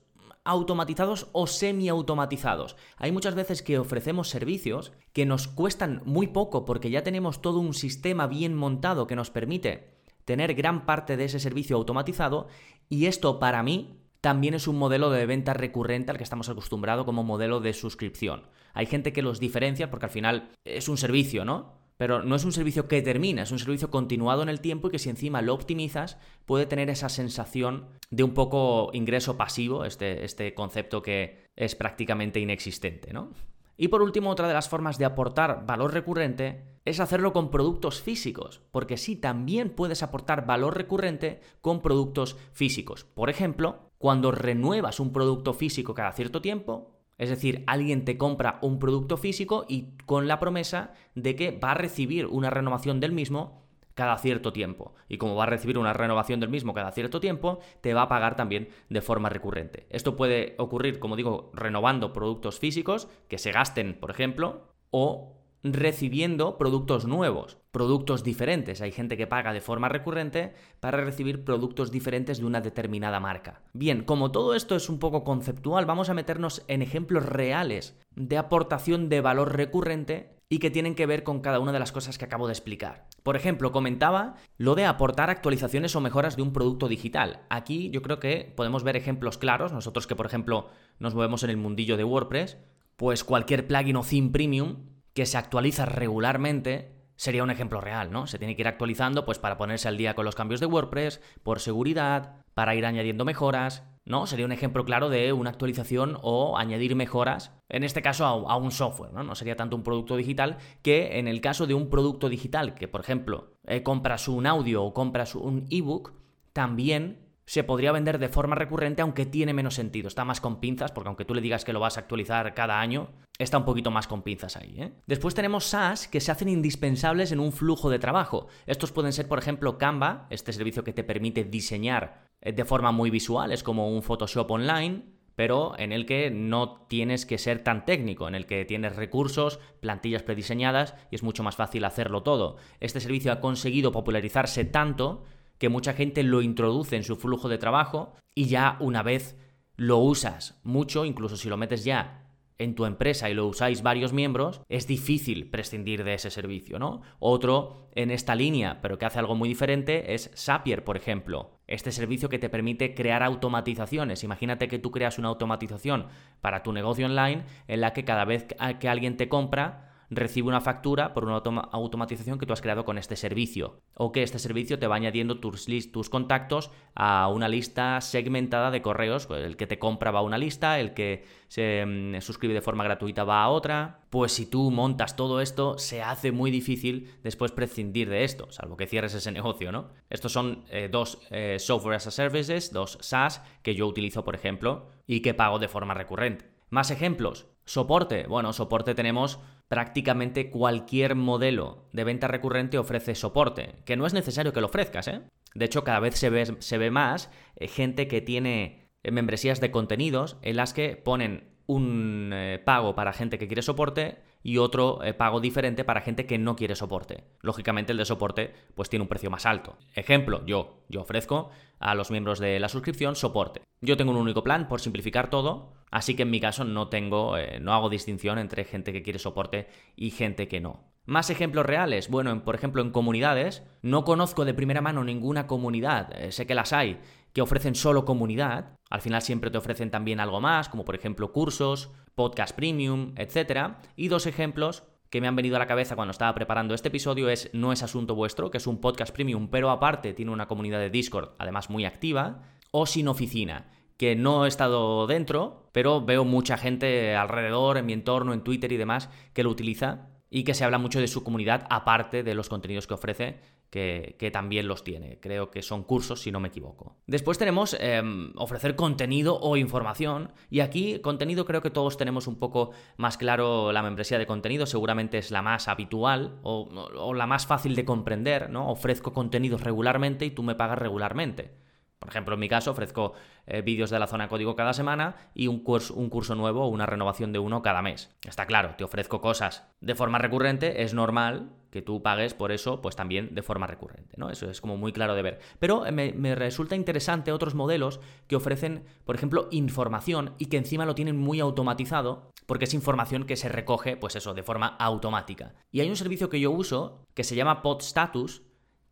automatizados 0.44 1.28
o 1.32 1.46
semi-automatizados. 1.46 2.76
Hay 2.98 3.12
muchas 3.12 3.34
veces 3.34 3.62
que 3.62 3.78
ofrecemos 3.78 4.28
servicios 4.28 4.92
que 5.14 5.24
nos 5.24 5.48
cuestan 5.48 6.02
muy 6.04 6.26
poco 6.26 6.66
porque 6.66 6.90
ya 6.90 7.02
tenemos 7.02 7.40
todo 7.40 7.60
un 7.60 7.72
sistema 7.72 8.26
bien 8.26 8.54
montado 8.54 9.06
que 9.06 9.16
nos 9.16 9.30
permite 9.30 9.94
tener 10.26 10.52
gran 10.52 10.84
parte 10.84 11.16
de 11.16 11.24
ese 11.24 11.40
servicio 11.40 11.78
automatizado 11.78 12.48
y 12.90 13.06
esto 13.06 13.38
para 13.38 13.62
mí 13.62 14.02
también 14.20 14.52
es 14.52 14.68
un 14.68 14.76
modelo 14.76 15.08
de 15.08 15.24
venta 15.24 15.54
recurrente 15.54 16.10
al 16.10 16.18
que 16.18 16.24
estamos 16.24 16.50
acostumbrados 16.50 17.06
como 17.06 17.24
modelo 17.24 17.60
de 17.60 17.72
suscripción. 17.72 18.42
Hay 18.74 18.84
gente 18.84 19.14
que 19.14 19.22
los 19.22 19.40
diferencia 19.40 19.90
porque 19.90 20.04
al 20.04 20.12
final 20.12 20.50
es 20.66 20.90
un 20.90 20.98
servicio, 20.98 21.46
¿no? 21.46 21.83
Pero 21.96 22.22
no 22.22 22.34
es 22.34 22.44
un 22.44 22.52
servicio 22.52 22.88
que 22.88 23.02
termina, 23.02 23.42
es 23.42 23.52
un 23.52 23.58
servicio 23.58 23.90
continuado 23.90 24.42
en 24.42 24.48
el 24.48 24.60
tiempo 24.60 24.88
y 24.88 24.90
que 24.90 24.98
si 24.98 25.10
encima 25.10 25.42
lo 25.42 25.54
optimizas 25.54 26.18
puede 26.44 26.66
tener 26.66 26.90
esa 26.90 27.08
sensación 27.08 27.86
de 28.10 28.24
un 28.24 28.34
poco 28.34 28.90
ingreso 28.92 29.36
pasivo, 29.36 29.84
este, 29.84 30.24
este 30.24 30.54
concepto 30.54 31.02
que, 31.02 31.44
es 31.56 31.74
prácticamente 31.74 32.40
inexistente, 32.40 33.12
¿no? 33.12 33.30
Y 33.76 33.88
por 33.88 34.02
último, 34.02 34.30
otra 34.30 34.46
de 34.46 34.54
las 34.54 34.68
formas 34.68 34.98
de 34.98 35.04
aportar 35.04 35.66
valor 35.66 35.92
recurrente 35.92 36.64
es 36.84 37.00
hacerlo 37.00 37.32
con 37.32 37.50
productos 37.50 38.00
físicos, 38.00 38.62
porque 38.70 38.96
sí, 38.96 39.16
también 39.16 39.70
puedes 39.70 40.02
aportar 40.02 40.46
valor 40.46 40.76
recurrente 40.76 41.40
con 41.60 41.82
productos 41.82 42.36
físicos. 42.52 43.04
Por 43.04 43.30
ejemplo, 43.30 43.90
cuando 43.98 44.30
renuevas 44.30 45.00
un 45.00 45.12
producto 45.12 45.54
físico 45.54 45.94
cada 45.94 46.12
cierto 46.12 46.40
tiempo, 46.40 46.93
es 47.18 47.28
decir, 47.28 47.64
alguien 47.66 48.04
te 48.04 48.18
compra 48.18 48.58
un 48.62 48.78
producto 48.78 49.16
físico 49.16 49.64
y 49.68 49.96
con 50.06 50.28
la 50.28 50.40
promesa 50.40 50.94
de 51.14 51.36
que 51.36 51.50
va 51.52 51.72
a 51.72 51.74
recibir 51.74 52.26
una 52.26 52.50
renovación 52.50 53.00
del 53.00 53.12
mismo 53.12 53.64
cada 53.94 54.18
cierto 54.18 54.52
tiempo. 54.52 54.94
Y 55.08 55.18
como 55.18 55.36
va 55.36 55.44
a 55.44 55.48
recibir 55.48 55.78
una 55.78 55.92
renovación 55.92 56.40
del 56.40 56.48
mismo 56.48 56.74
cada 56.74 56.90
cierto 56.90 57.20
tiempo, 57.20 57.60
te 57.80 57.94
va 57.94 58.02
a 58.02 58.08
pagar 58.08 58.36
también 58.36 58.68
de 58.88 59.00
forma 59.00 59.28
recurrente. 59.28 59.86
Esto 59.90 60.16
puede 60.16 60.54
ocurrir, 60.58 60.98
como 60.98 61.16
digo, 61.16 61.50
renovando 61.54 62.12
productos 62.12 62.58
físicos 62.58 63.08
que 63.28 63.38
se 63.38 63.52
gasten, 63.52 63.94
por 63.94 64.10
ejemplo, 64.10 64.74
o 64.90 65.43
recibiendo 65.64 66.58
productos 66.58 67.06
nuevos, 67.06 67.56
productos 67.70 68.22
diferentes. 68.22 68.82
Hay 68.82 68.92
gente 68.92 69.16
que 69.16 69.26
paga 69.26 69.54
de 69.54 69.62
forma 69.62 69.88
recurrente 69.88 70.54
para 70.78 71.02
recibir 71.02 71.42
productos 71.42 71.90
diferentes 71.90 72.38
de 72.38 72.44
una 72.44 72.60
determinada 72.60 73.18
marca. 73.18 73.62
Bien, 73.72 74.04
como 74.04 74.30
todo 74.30 74.54
esto 74.54 74.76
es 74.76 74.90
un 74.90 74.98
poco 74.98 75.24
conceptual, 75.24 75.86
vamos 75.86 76.10
a 76.10 76.14
meternos 76.14 76.62
en 76.68 76.82
ejemplos 76.82 77.24
reales 77.24 77.98
de 78.14 78.36
aportación 78.36 79.08
de 79.08 79.22
valor 79.22 79.56
recurrente 79.56 80.34
y 80.50 80.58
que 80.58 80.70
tienen 80.70 80.94
que 80.94 81.06
ver 81.06 81.24
con 81.24 81.40
cada 81.40 81.58
una 81.58 81.72
de 81.72 81.78
las 81.78 81.92
cosas 81.92 82.18
que 82.18 82.26
acabo 82.26 82.46
de 82.46 82.52
explicar. 82.52 83.06
Por 83.22 83.34
ejemplo, 83.34 83.72
comentaba 83.72 84.34
lo 84.58 84.74
de 84.74 84.84
aportar 84.84 85.30
actualizaciones 85.30 85.96
o 85.96 86.02
mejoras 86.02 86.36
de 86.36 86.42
un 86.42 86.52
producto 86.52 86.88
digital. 86.88 87.40
Aquí 87.48 87.88
yo 87.90 88.02
creo 88.02 88.20
que 88.20 88.52
podemos 88.54 88.84
ver 88.84 88.96
ejemplos 88.96 89.38
claros. 89.38 89.72
Nosotros 89.72 90.06
que, 90.06 90.14
por 90.14 90.26
ejemplo, 90.26 90.68
nos 90.98 91.14
movemos 91.14 91.42
en 91.42 91.50
el 91.50 91.56
mundillo 91.56 91.96
de 91.96 92.04
WordPress, 92.04 92.58
pues 92.96 93.24
cualquier 93.24 93.66
plugin 93.66 93.96
o 93.96 94.02
theme 94.02 94.30
premium 94.30 94.93
que 95.14 95.26
se 95.26 95.38
actualiza 95.38 95.86
regularmente 95.86 96.92
sería 97.16 97.44
un 97.44 97.50
ejemplo 97.50 97.80
real, 97.80 98.10
¿no? 98.10 98.26
Se 98.26 98.38
tiene 98.38 98.56
que 98.56 98.62
ir 98.62 98.68
actualizando 98.68 99.24
pues 99.24 99.38
para 99.38 99.56
ponerse 99.56 99.88
al 99.88 99.96
día 99.96 100.14
con 100.14 100.24
los 100.24 100.34
cambios 100.34 100.60
de 100.60 100.66
WordPress, 100.66 101.20
por 101.42 101.60
seguridad, 101.60 102.44
para 102.54 102.74
ir 102.74 102.84
añadiendo 102.84 103.24
mejoras, 103.24 103.84
¿no? 104.04 104.26
Sería 104.26 104.44
un 104.44 104.52
ejemplo 104.52 104.84
claro 104.84 105.08
de 105.08 105.32
una 105.32 105.50
actualización 105.50 106.18
o 106.22 106.58
añadir 106.58 106.96
mejoras, 106.96 107.52
en 107.68 107.84
este 107.84 108.02
caso 108.02 108.24
a, 108.26 108.56
un 108.56 108.70
software, 108.70 109.12
¿no? 109.12 109.22
No 109.22 109.34
sería 109.34 109.56
tanto 109.56 109.76
un 109.76 109.82
producto 109.82 110.16
digital 110.16 110.58
que 110.82 111.18
en 111.18 111.28
el 111.28 111.40
caso 111.40 111.66
de 111.66 111.74
un 111.74 111.88
producto 111.88 112.28
digital, 112.28 112.74
que 112.74 112.88
por 112.88 113.00
ejemplo 113.00 113.52
eh, 113.66 113.82
compras 113.82 114.28
un 114.28 114.46
audio 114.46 114.82
o 114.84 114.92
compras 114.92 115.34
un 115.34 115.66
ebook, 115.70 116.12
también 116.52 117.23
se 117.46 117.64
podría 117.64 117.92
vender 117.92 118.18
de 118.18 118.28
forma 118.28 118.54
recurrente, 118.54 119.02
aunque 119.02 119.26
tiene 119.26 119.52
menos 119.52 119.74
sentido. 119.74 120.08
Está 120.08 120.24
más 120.24 120.40
con 120.40 120.60
pinzas, 120.60 120.92
porque 120.92 121.08
aunque 121.08 121.24
tú 121.24 121.34
le 121.34 121.40
digas 121.40 121.64
que 121.64 121.72
lo 121.72 121.80
vas 121.80 121.96
a 121.96 122.00
actualizar 122.00 122.54
cada 122.54 122.80
año, 122.80 123.10
está 123.38 123.58
un 123.58 123.64
poquito 123.64 123.90
más 123.90 124.06
con 124.06 124.22
pinzas 124.22 124.56
ahí. 124.56 124.76
¿eh? 124.78 124.92
Después 125.06 125.34
tenemos 125.34 125.64
SaaS 125.66 126.08
que 126.08 126.20
se 126.20 126.32
hacen 126.32 126.48
indispensables 126.48 127.32
en 127.32 127.40
un 127.40 127.52
flujo 127.52 127.90
de 127.90 127.98
trabajo. 127.98 128.46
Estos 128.66 128.92
pueden 128.92 129.12
ser, 129.12 129.28
por 129.28 129.38
ejemplo, 129.38 129.78
Canva, 129.78 130.26
este 130.30 130.52
servicio 130.52 130.84
que 130.84 130.92
te 130.92 131.04
permite 131.04 131.44
diseñar 131.44 132.24
eh, 132.40 132.52
de 132.52 132.64
forma 132.64 132.92
muy 132.92 133.10
visual, 133.10 133.52
es 133.52 133.62
como 133.62 133.90
un 133.90 134.02
Photoshop 134.02 134.50
online, 134.50 135.14
pero 135.36 135.76
en 135.78 135.92
el 135.92 136.06
que 136.06 136.30
no 136.30 136.86
tienes 136.86 137.26
que 137.26 137.38
ser 137.38 137.64
tan 137.64 137.84
técnico, 137.84 138.28
en 138.28 138.34
el 138.34 138.46
que 138.46 138.64
tienes 138.64 138.96
recursos, 138.96 139.58
plantillas 139.80 140.22
prediseñadas 140.22 140.94
y 141.10 141.16
es 141.16 141.22
mucho 141.22 141.42
más 141.42 141.56
fácil 141.56 141.84
hacerlo 141.84 142.22
todo. 142.22 142.56
Este 142.80 143.00
servicio 143.00 143.32
ha 143.32 143.40
conseguido 143.40 143.90
popularizarse 143.90 144.64
tanto 144.64 145.24
que 145.58 145.68
mucha 145.68 145.92
gente 145.92 146.22
lo 146.22 146.42
introduce 146.42 146.96
en 146.96 147.04
su 147.04 147.16
flujo 147.16 147.48
de 147.48 147.58
trabajo 147.58 148.14
y 148.34 148.46
ya 148.46 148.76
una 148.80 149.02
vez 149.02 149.36
lo 149.76 149.98
usas 149.98 150.60
mucho, 150.62 151.04
incluso 151.04 151.36
si 151.36 151.48
lo 151.48 151.56
metes 151.56 151.84
ya 151.84 152.24
en 152.58 152.74
tu 152.74 152.86
empresa 152.86 153.28
y 153.28 153.34
lo 153.34 153.46
usáis 153.46 153.82
varios 153.82 154.12
miembros, 154.12 154.60
es 154.68 154.86
difícil 154.86 155.50
prescindir 155.50 156.04
de 156.04 156.14
ese 156.14 156.30
servicio, 156.30 156.78
¿no? 156.78 157.02
Otro 157.18 157.88
en 157.94 158.10
esta 158.10 158.34
línea, 158.34 158.80
pero 158.80 158.96
que 158.98 159.06
hace 159.06 159.18
algo 159.18 159.34
muy 159.34 159.48
diferente, 159.48 160.14
es 160.14 160.30
Zapier, 160.36 160.84
por 160.84 160.96
ejemplo. 160.96 161.58
Este 161.66 161.90
servicio 161.90 162.28
que 162.28 162.38
te 162.38 162.48
permite 162.48 162.94
crear 162.94 163.22
automatizaciones. 163.22 164.22
Imagínate 164.22 164.68
que 164.68 164.78
tú 164.78 164.90
creas 164.90 165.18
una 165.18 165.28
automatización 165.28 166.06
para 166.40 166.62
tu 166.62 166.72
negocio 166.72 167.06
online 167.06 167.44
en 167.66 167.80
la 167.80 167.92
que 167.92 168.04
cada 168.04 168.24
vez 168.24 168.46
que 168.78 168.88
alguien 168.88 169.16
te 169.16 169.28
compra, 169.28 169.93
recibe 170.10 170.48
una 170.48 170.60
factura 170.60 171.14
por 171.14 171.24
una 171.24 171.36
automatización 171.36 172.38
que 172.38 172.46
tú 172.46 172.52
has 172.52 172.60
creado 172.60 172.84
con 172.84 172.98
este 172.98 173.16
servicio. 173.16 173.80
O 173.94 174.12
que 174.12 174.22
este 174.22 174.38
servicio 174.38 174.78
te 174.78 174.86
va 174.86 174.96
añadiendo 174.96 175.40
tus, 175.40 175.66
tus 175.92 176.10
contactos 176.10 176.70
a 176.94 177.28
una 177.28 177.48
lista 177.48 178.00
segmentada 178.00 178.70
de 178.70 178.82
correos. 178.82 179.26
Pues 179.26 179.44
el 179.44 179.56
que 179.56 179.66
te 179.66 179.78
compra 179.78 180.10
va 180.10 180.20
a 180.20 180.22
una 180.22 180.38
lista, 180.38 180.80
el 180.80 180.94
que 180.94 181.24
se 181.48 181.84
mm, 181.86 182.20
suscribe 182.20 182.54
de 182.54 182.60
forma 182.60 182.84
gratuita 182.84 183.24
va 183.24 183.42
a 183.42 183.48
otra. 183.48 184.00
Pues 184.10 184.32
si 184.32 184.46
tú 184.46 184.70
montas 184.70 185.16
todo 185.16 185.40
esto, 185.40 185.78
se 185.78 186.02
hace 186.02 186.32
muy 186.32 186.50
difícil 186.50 187.10
después 187.22 187.52
prescindir 187.52 188.08
de 188.08 188.24
esto, 188.24 188.50
salvo 188.50 188.76
que 188.76 188.86
cierres 188.86 189.14
ese 189.14 189.32
negocio, 189.32 189.72
¿no? 189.72 189.90
Estos 190.10 190.32
son 190.32 190.64
eh, 190.70 190.88
dos 190.90 191.20
eh, 191.30 191.58
software 191.58 191.96
as 191.96 192.06
a 192.06 192.10
services, 192.10 192.72
dos 192.72 192.98
SaaS 193.00 193.42
que 193.62 193.74
yo 193.74 193.86
utilizo, 193.86 194.24
por 194.24 194.34
ejemplo, 194.34 194.88
y 195.06 195.20
que 195.20 195.34
pago 195.34 195.58
de 195.58 195.68
forma 195.68 195.94
recurrente. 195.94 196.54
Más 196.70 196.90
ejemplos. 196.90 197.46
Soporte. 197.64 198.26
Bueno, 198.26 198.52
soporte 198.52 198.94
tenemos 198.94 199.38
prácticamente 199.68 200.50
cualquier 200.50 201.14
modelo 201.14 201.88
de 201.92 202.04
venta 202.04 202.28
recurrente 202.28 202.78
ofrece 202.78 203.14
soporte, 203.14 203.76
que 203.84 203.96
no 203.96 204.06
es 204.06 204.14
necesario 204.14 204.52
que 204.52 204.60
lo 204.60 204.66
ofrezcas, 204.66 205.08
¿eh? 205.08 205.22
De 205.54 205.64
hecho, 205.64 205.84
cada 205.84 206.00
vez 206.00 206.16
se 206.16 206.30
ve, 206.30 206.56
se 206.58 206.78
ve 206.78 206.90
más 206.90 207.30
eh, 207.56 207.68
gente 207.68 208.08
que 208.08 208.20
tiene 208.20 208.90
eh, 209.02 209.10
membresías 209.10 209.60
de 209.60 209.70
contenidos 209.70 210.36
en 210.42 210.56
las 210.56 210.74
que 210.74 210.96
ponen 210.96 211.54
un 211.66 212.30
eh, 212.32 212.60
pago 212.64 212.94
para 212.94 213.12
gente 213.12 213.38
que 213.38 213.46
quiere 213.46 213.62
soporte 213.62 214.18
y 214.44 214.58
otro 214.58 215.02
eh, 215.02 215.14
pago 215.14 215.40
diferente 215.40 215.84
para 215.84 216.02
gente 216.02 216.26
que 216.26 216.38
no 216.38 216.54
quiere 216.54 216.76
soporte. 216.76 217.24
Lógicamente 217.40 217.90
el 217.90 217.98
de 217.98 218.04
soporte 218.04 218.54
pues 218.74 218.90
tiene 218.90 219.02
un 219.02 219.08
precio 219.08 219.30
más 219.30 219.46
alto. 219.46 219.78
Ejemplo, 219.94 220.44
yo, 220.46 220.84
yo 220.88 221.00
ofrezco 221.00 221.50
a 221.80 221.94
los 221.94 222.10
miembros 222.10 222.38
de 222.38 222.60
la 222.60 222.68
suscripción 222.68 223.16
soporte. 223.16 223.62
Yo 223.80 223.96
tengo 223.96 224.12
un 224.12 224.18
único 224.18 224.44
plan 224.44 224.68
por 224.68 224.80
simplificar 224.80 225.30
todo, 225.30 225.72
así 225.90 226.14
que 226.14 226.22
en 226.22 226.30
mi 226.30 226.40
caso 226.40 226.64
no 226.64 226.88
tengo, 226.88 227.38
eh, 227.38 227.58
no 227.58 227.72
hago 227.72 227.88
distinción 227.88 228.38
entre 228.38 228.64
gente 228.64 228.92
que 228.92 229.02
quiere 229.02 229.18
soporte 229.18 229.66
y 229.96 230.10
gente 230.10 230.46
que 230.46 230.60
no. 230.60 230.92
Más 231.06 231.28
ejemplos 231.28 231.66
reales. 231.66 232.08
Bueno, 232.08 232.44
por 232.44 232.54
ejemplo, 232.54 232.80
en 232.80 232.90
comunidades, 232.90 233.62
no 233.82 234.04
conozco 234.04 234.44
de 234.44 234.54
primera 234.54 234.80
mano 234.80 235.04
ninguna 235.04 235.46
comunidad, 235.46 236.30
sé 236.30 236.46
que 236.46 236.54
las 236.54 236.72
hay, 236.72 236.98
que 237.34 237.42
ofrecen 237.42 237.74
solo 237.74 238.06
comunidad. 238.06 238.78
Al 238.88 239.02
final 239.02 239.20
siempre 239.20 239.50
te 239.50 239.58
ofrecen 239.58 239.90
también 239.90 240.20
algo 240.20 240.40
más, 240.40 240.70
como 240.70 240.84
por 240.84 240.94
ejemplo 240.94 241.32
cursos, 241.32 241.90
podcast 242.14 242.56
premium, 242.56 243.12
etc. 243.16 243.74
Y 243.96 244.08
dos 244.08 244.26
ejemplos 244.26 244.84
que 245.10 245.20
me 245.20 245.28
han 245.28 245.36
venido 245.36 245.56
a 245.56 245.58
la 245.58 245.66
cabeza 245.66 245.96
cuando 245.96 246.12
estaba 246.12 246.34
preparando 246.34 246.74
este 246.74 246.88
episodio 246.88 247.28
es 247.28 247.50
No 247.52 247.72
es 247.72 247.82
asunto 247.82 248.14
vuestro, 248.14 248.50
que 248.50 248.58
es 248.58 248.66
un 248.66 248.80
podcast 248.80 249.12
premium, 249.12 249.48
pero 249.48 249.70
aparte 249.70 250.14
tiene 250.14 250.30
una 250.30 250.46
comunidad 250.46 250.78
de 250.78 250.90
Discord, 250.90 251.30
además 251.38 251.70
muy 251.70 251.84
activa, 251.84 252.42
o 252.70 252.86
Sin 252.86 253.08
Oficina, 253.08 253.68
que 253.96 254.14
no 254.14 254.44
he 254.44 254.48
estado 254.48 255.06
dentro, 255.08 255.68
pero 255.72 256.04
veo 256.04 256.24
mucha 256.24 256.56
gente 256.56 257.16
alrededor, 257.16 257.78
en 257.78 257.86
mi 257.86 257.92
entorno, 257.92 258.32
en 258.32 258.42
Twitter 258.42 258.70
y 258.72 258.76
demás, 258.76 259.10
que 259.32 259.42
lo 259.42 259.50
utiliza 259.50 260.08
y 260.30 260.42
que 260.44 260.54
se 260.54 260.64
habla 260.64 260.78
mucho 260.78 261.00
de 261.00 261.08
su 261.08 261.22
comunidad 261.22 261.66
aparte 261.70 262.22
de 262.22 262.34
los 262.34 262.48
contenidos 262.48 262.86
que 262.86 262.94
ofrece 262.94 263.40
que, 263.70 264.30
también 264.32 264.68
los 264.68 264.84
tiene. 264.84 265.18
Creo 265.20 265.50
que 265.50 265.62
son 265.62 265.82
cursos, 265.82 266.22
si 266.22 266.30
no 266.30 266.38
me 266.38 266.48
equivoco. 266.48 266.96
Después 267.06 267.38
tenemos 267.38 267.76
em, 267.80 268.32
ofrecer 268.36 268.76
contenido 268.76 269.38
o 269.40 269.56
información. 269.56 270.32
Y 270.48 270.60
aquí, 270.60 271.00
contenido, 271.00 271.44
creo 271.44 271.60
que 271.60 271.70
todos 271.70 271.96
tenemos 271.96 272.26
un 272.26 272.38
poco 272.38 272.70
más 272.96 273.16
claro 273.16 273.72
la 273.72 273.82
membresía 273.82 274.18
de 274.18 274.26
contenido. 274.26 274.66
Seguramente 274.66 275.18
es 275.18 275.30
la 275.30 275.42
más 275.42 275.66
habitual 275.66 276.38
o, 276.42 276.68
o 276.96 277.14
la 277.14 277.26
más 277.26 277.46
fácil 277.46 277.74
de 277.74 277.84
comprender, 277.84 278.48
¿no? 278.48 278.70
Ofrezco 278.70 279.12
contenidos 279.12 279.62
regularmente 279.62 280.24
y 280.24 280.30
tú 280.30 280.44
me 280.44 280.54
pagas 280.54 280.78
regularmente. 280.78 281.63
Por 282.04 282.10
ejemplo, 282.10 282.34
en 282.34 282.40
mi 282.40 282.50
caso 282.50 282.70
ofrezco 282.70 283.14
eh, 283.46 283.62
vídeos 283.62 283.88
de 283.88 283.98
la 283.98 284.06
zona 284.06 284.28
código 284.28 284.56
cada 284.56 284.74
semana 284.74 285.16
y 285.32 285.46
un 285.46 285.60
curso, 285.60 285.94
un 285.94 286.10
curso 286.10 286.34
nuevo 286.34 286.62
o 286.62 286.68
una 286.68 286.84
renovación 286.84 287.32
de 287.32 287.38
uno 287.38 287.62
cada 287.62 287.80
mes. 287.80 288.14
Está 288.28 288.44
claro, 288.44 288.74
te 288.76 288.84
ofrezco 288.84 289.22
cosas 289.22 289.66
de 289.80 289.94
forma 289.94 290.18
recurrente, 290.18 290.82
es 290.82 290.92
normal 290.92 291.48
que 291.70 291.80
tú 291.80 292.02
pagues 292.02 292.34
por 292.34 292.52
eso, 292.52 292.82
pues 292.82 292.94
también 292.94 293.34
de 293.34 293.42
forma 293.42 293.66
recurrente, 293.66 294.16
¿no? 294.18 294.28
Eso 294.28 294.50
es 294.50 294.60
como 294.60 294.76
muy 294.76 294.92
claro 294.92 295.14
de 295.14 295.22
ver. 295.22 295.40
Pero 295.58 295.90
me, 295.90 296.12
me 296.12 296.34
resulta 296.34 296.76
interesante 296.76 297.32
otros 297.32 297.54
modelos 297.54 298.00
que 298.28 298.36
ofrecen, 298.36 298.84
por 299.06 299.16
ejemplo, 299.16 299.48
información 299.50 300.34
y 300.36 300.46
que 300.46 300.58
encima 300.58 300.84
lo 300.84 300.94
tienen 300.94 301.16
muy 301.16 301.40
automatizado, 301.40 302.32
porque 302.44 302.66
es 302.66 302.74
información 302.74 303.24
que 303.24 303.36
se 303.36 303.48
recoge, 303.48 303.96
pues 303.96 304.14
eso, 304.14 304.34
de 304.34 304.42
forma 304.42 304.76
automática. 304.78 305.54
Y 305.72 305.80
hay 305.80 305.88
un 305.88 305.96
servicio 305.96 306.28
que 306.28 306.38
yo 306.38 306.50
uso 306.50 307.06
que 307.14 307.24
se 307.24 307.34
llama 307.34 307.62
PodStatus, 307.62 308.42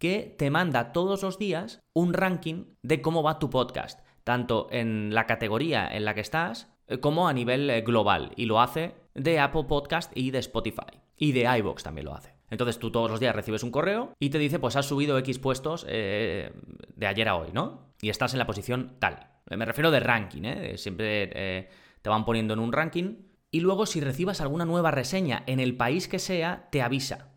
que 0.02 0.34
te 0.36 0.50
manda 0.50 0.90
todos 0.90 1.22
los 1.22 1.38
días 1.38 1.80
un 1.92 2.12
ranking 2.12 2.74
de 2.82 3.00
cómo 3.00 3.22
va 3.22 3.38
tu 3.38 3.50
podcast, 3.50 4.00
tanto 4.24 4.66
en 4.72 5.14
la 5.14 5.26
categoría 5.26 5.86
en 5.86 6.04
la 6.04 6.12
que 6.12 6.22
estás 6.22 6.74
eh, 6.88 6.98
como 6.98 7.28
a 7.28 7.32
nivel 7.32 7.70
eh, 7.70 7.82
global. 7.82 8.32
Y 8.34 8.46
lo 8.46 8.60
hace 8.60 8.96
de 9.14 9.38
Apple 9.38 9.62
Podcast 9.68 10.10
y 10.16 10.32
de 10.32 10.40
Spotify. 10.40 10.98
Y 11.16 11.30
de 11.30 11.42
iVoox 11.58 11.84
también 11.84 12.06
lo 12.06 12.16
hace. 12.16 12.34
Entonces 12.50 12.80
tú 12.80 12.90
todos 12.90 13.12
los 13.12 13.20
días 13.20 13.32
recibes 13.32 13.62
un 13.62 13.70
correo 13.70 14.12
y 14.18 14.30
te 14.30 14.38
dice, 14.38 14.58
pues 14.58 14.74
has 14.74 14.86
subido 14.86 15.16
X 15.18 15.38
puestos 15.38 15.86
eh, 15.88 16.52
de 16.96 17.06
ayer 17.06 17.28
a 17.28 17.36
hoy, 17.36 17.50
¿no? 17.52 17.94
Y 18.00 18.08
estás 18.08 18.32
en 18.32 18.40
la 18.40 18.46
posición 18.46 18.96
tal. 18.98 19.28
Me 19.50 19.64
refiero 19.64 19.92
de 19.92 20.00
ranking, 20.00 20.42
¿eh? 20.42 20.78
Siempre 20.78 21.70
te 22.02 22.10
van 22.10 22.24
poniendo 22.24 22.54
en 22.54 22.58
un 22.58 22.72
ranking. 22.72 23.18
Y 23.52 23.60
luego 23.60 23.86
si 23.86 24.00
recibas 24.00 24.40
alguna 24.40 24.64
nueva 24.64 24.90
reseña 24.90 25.44
en 25.46 25.60
el 25.60 25.76
país 25.76 26.08
que 26.08 26.18
sea, 26.18 26.70
te 26.72 26.82
avisa. 26.82 27.28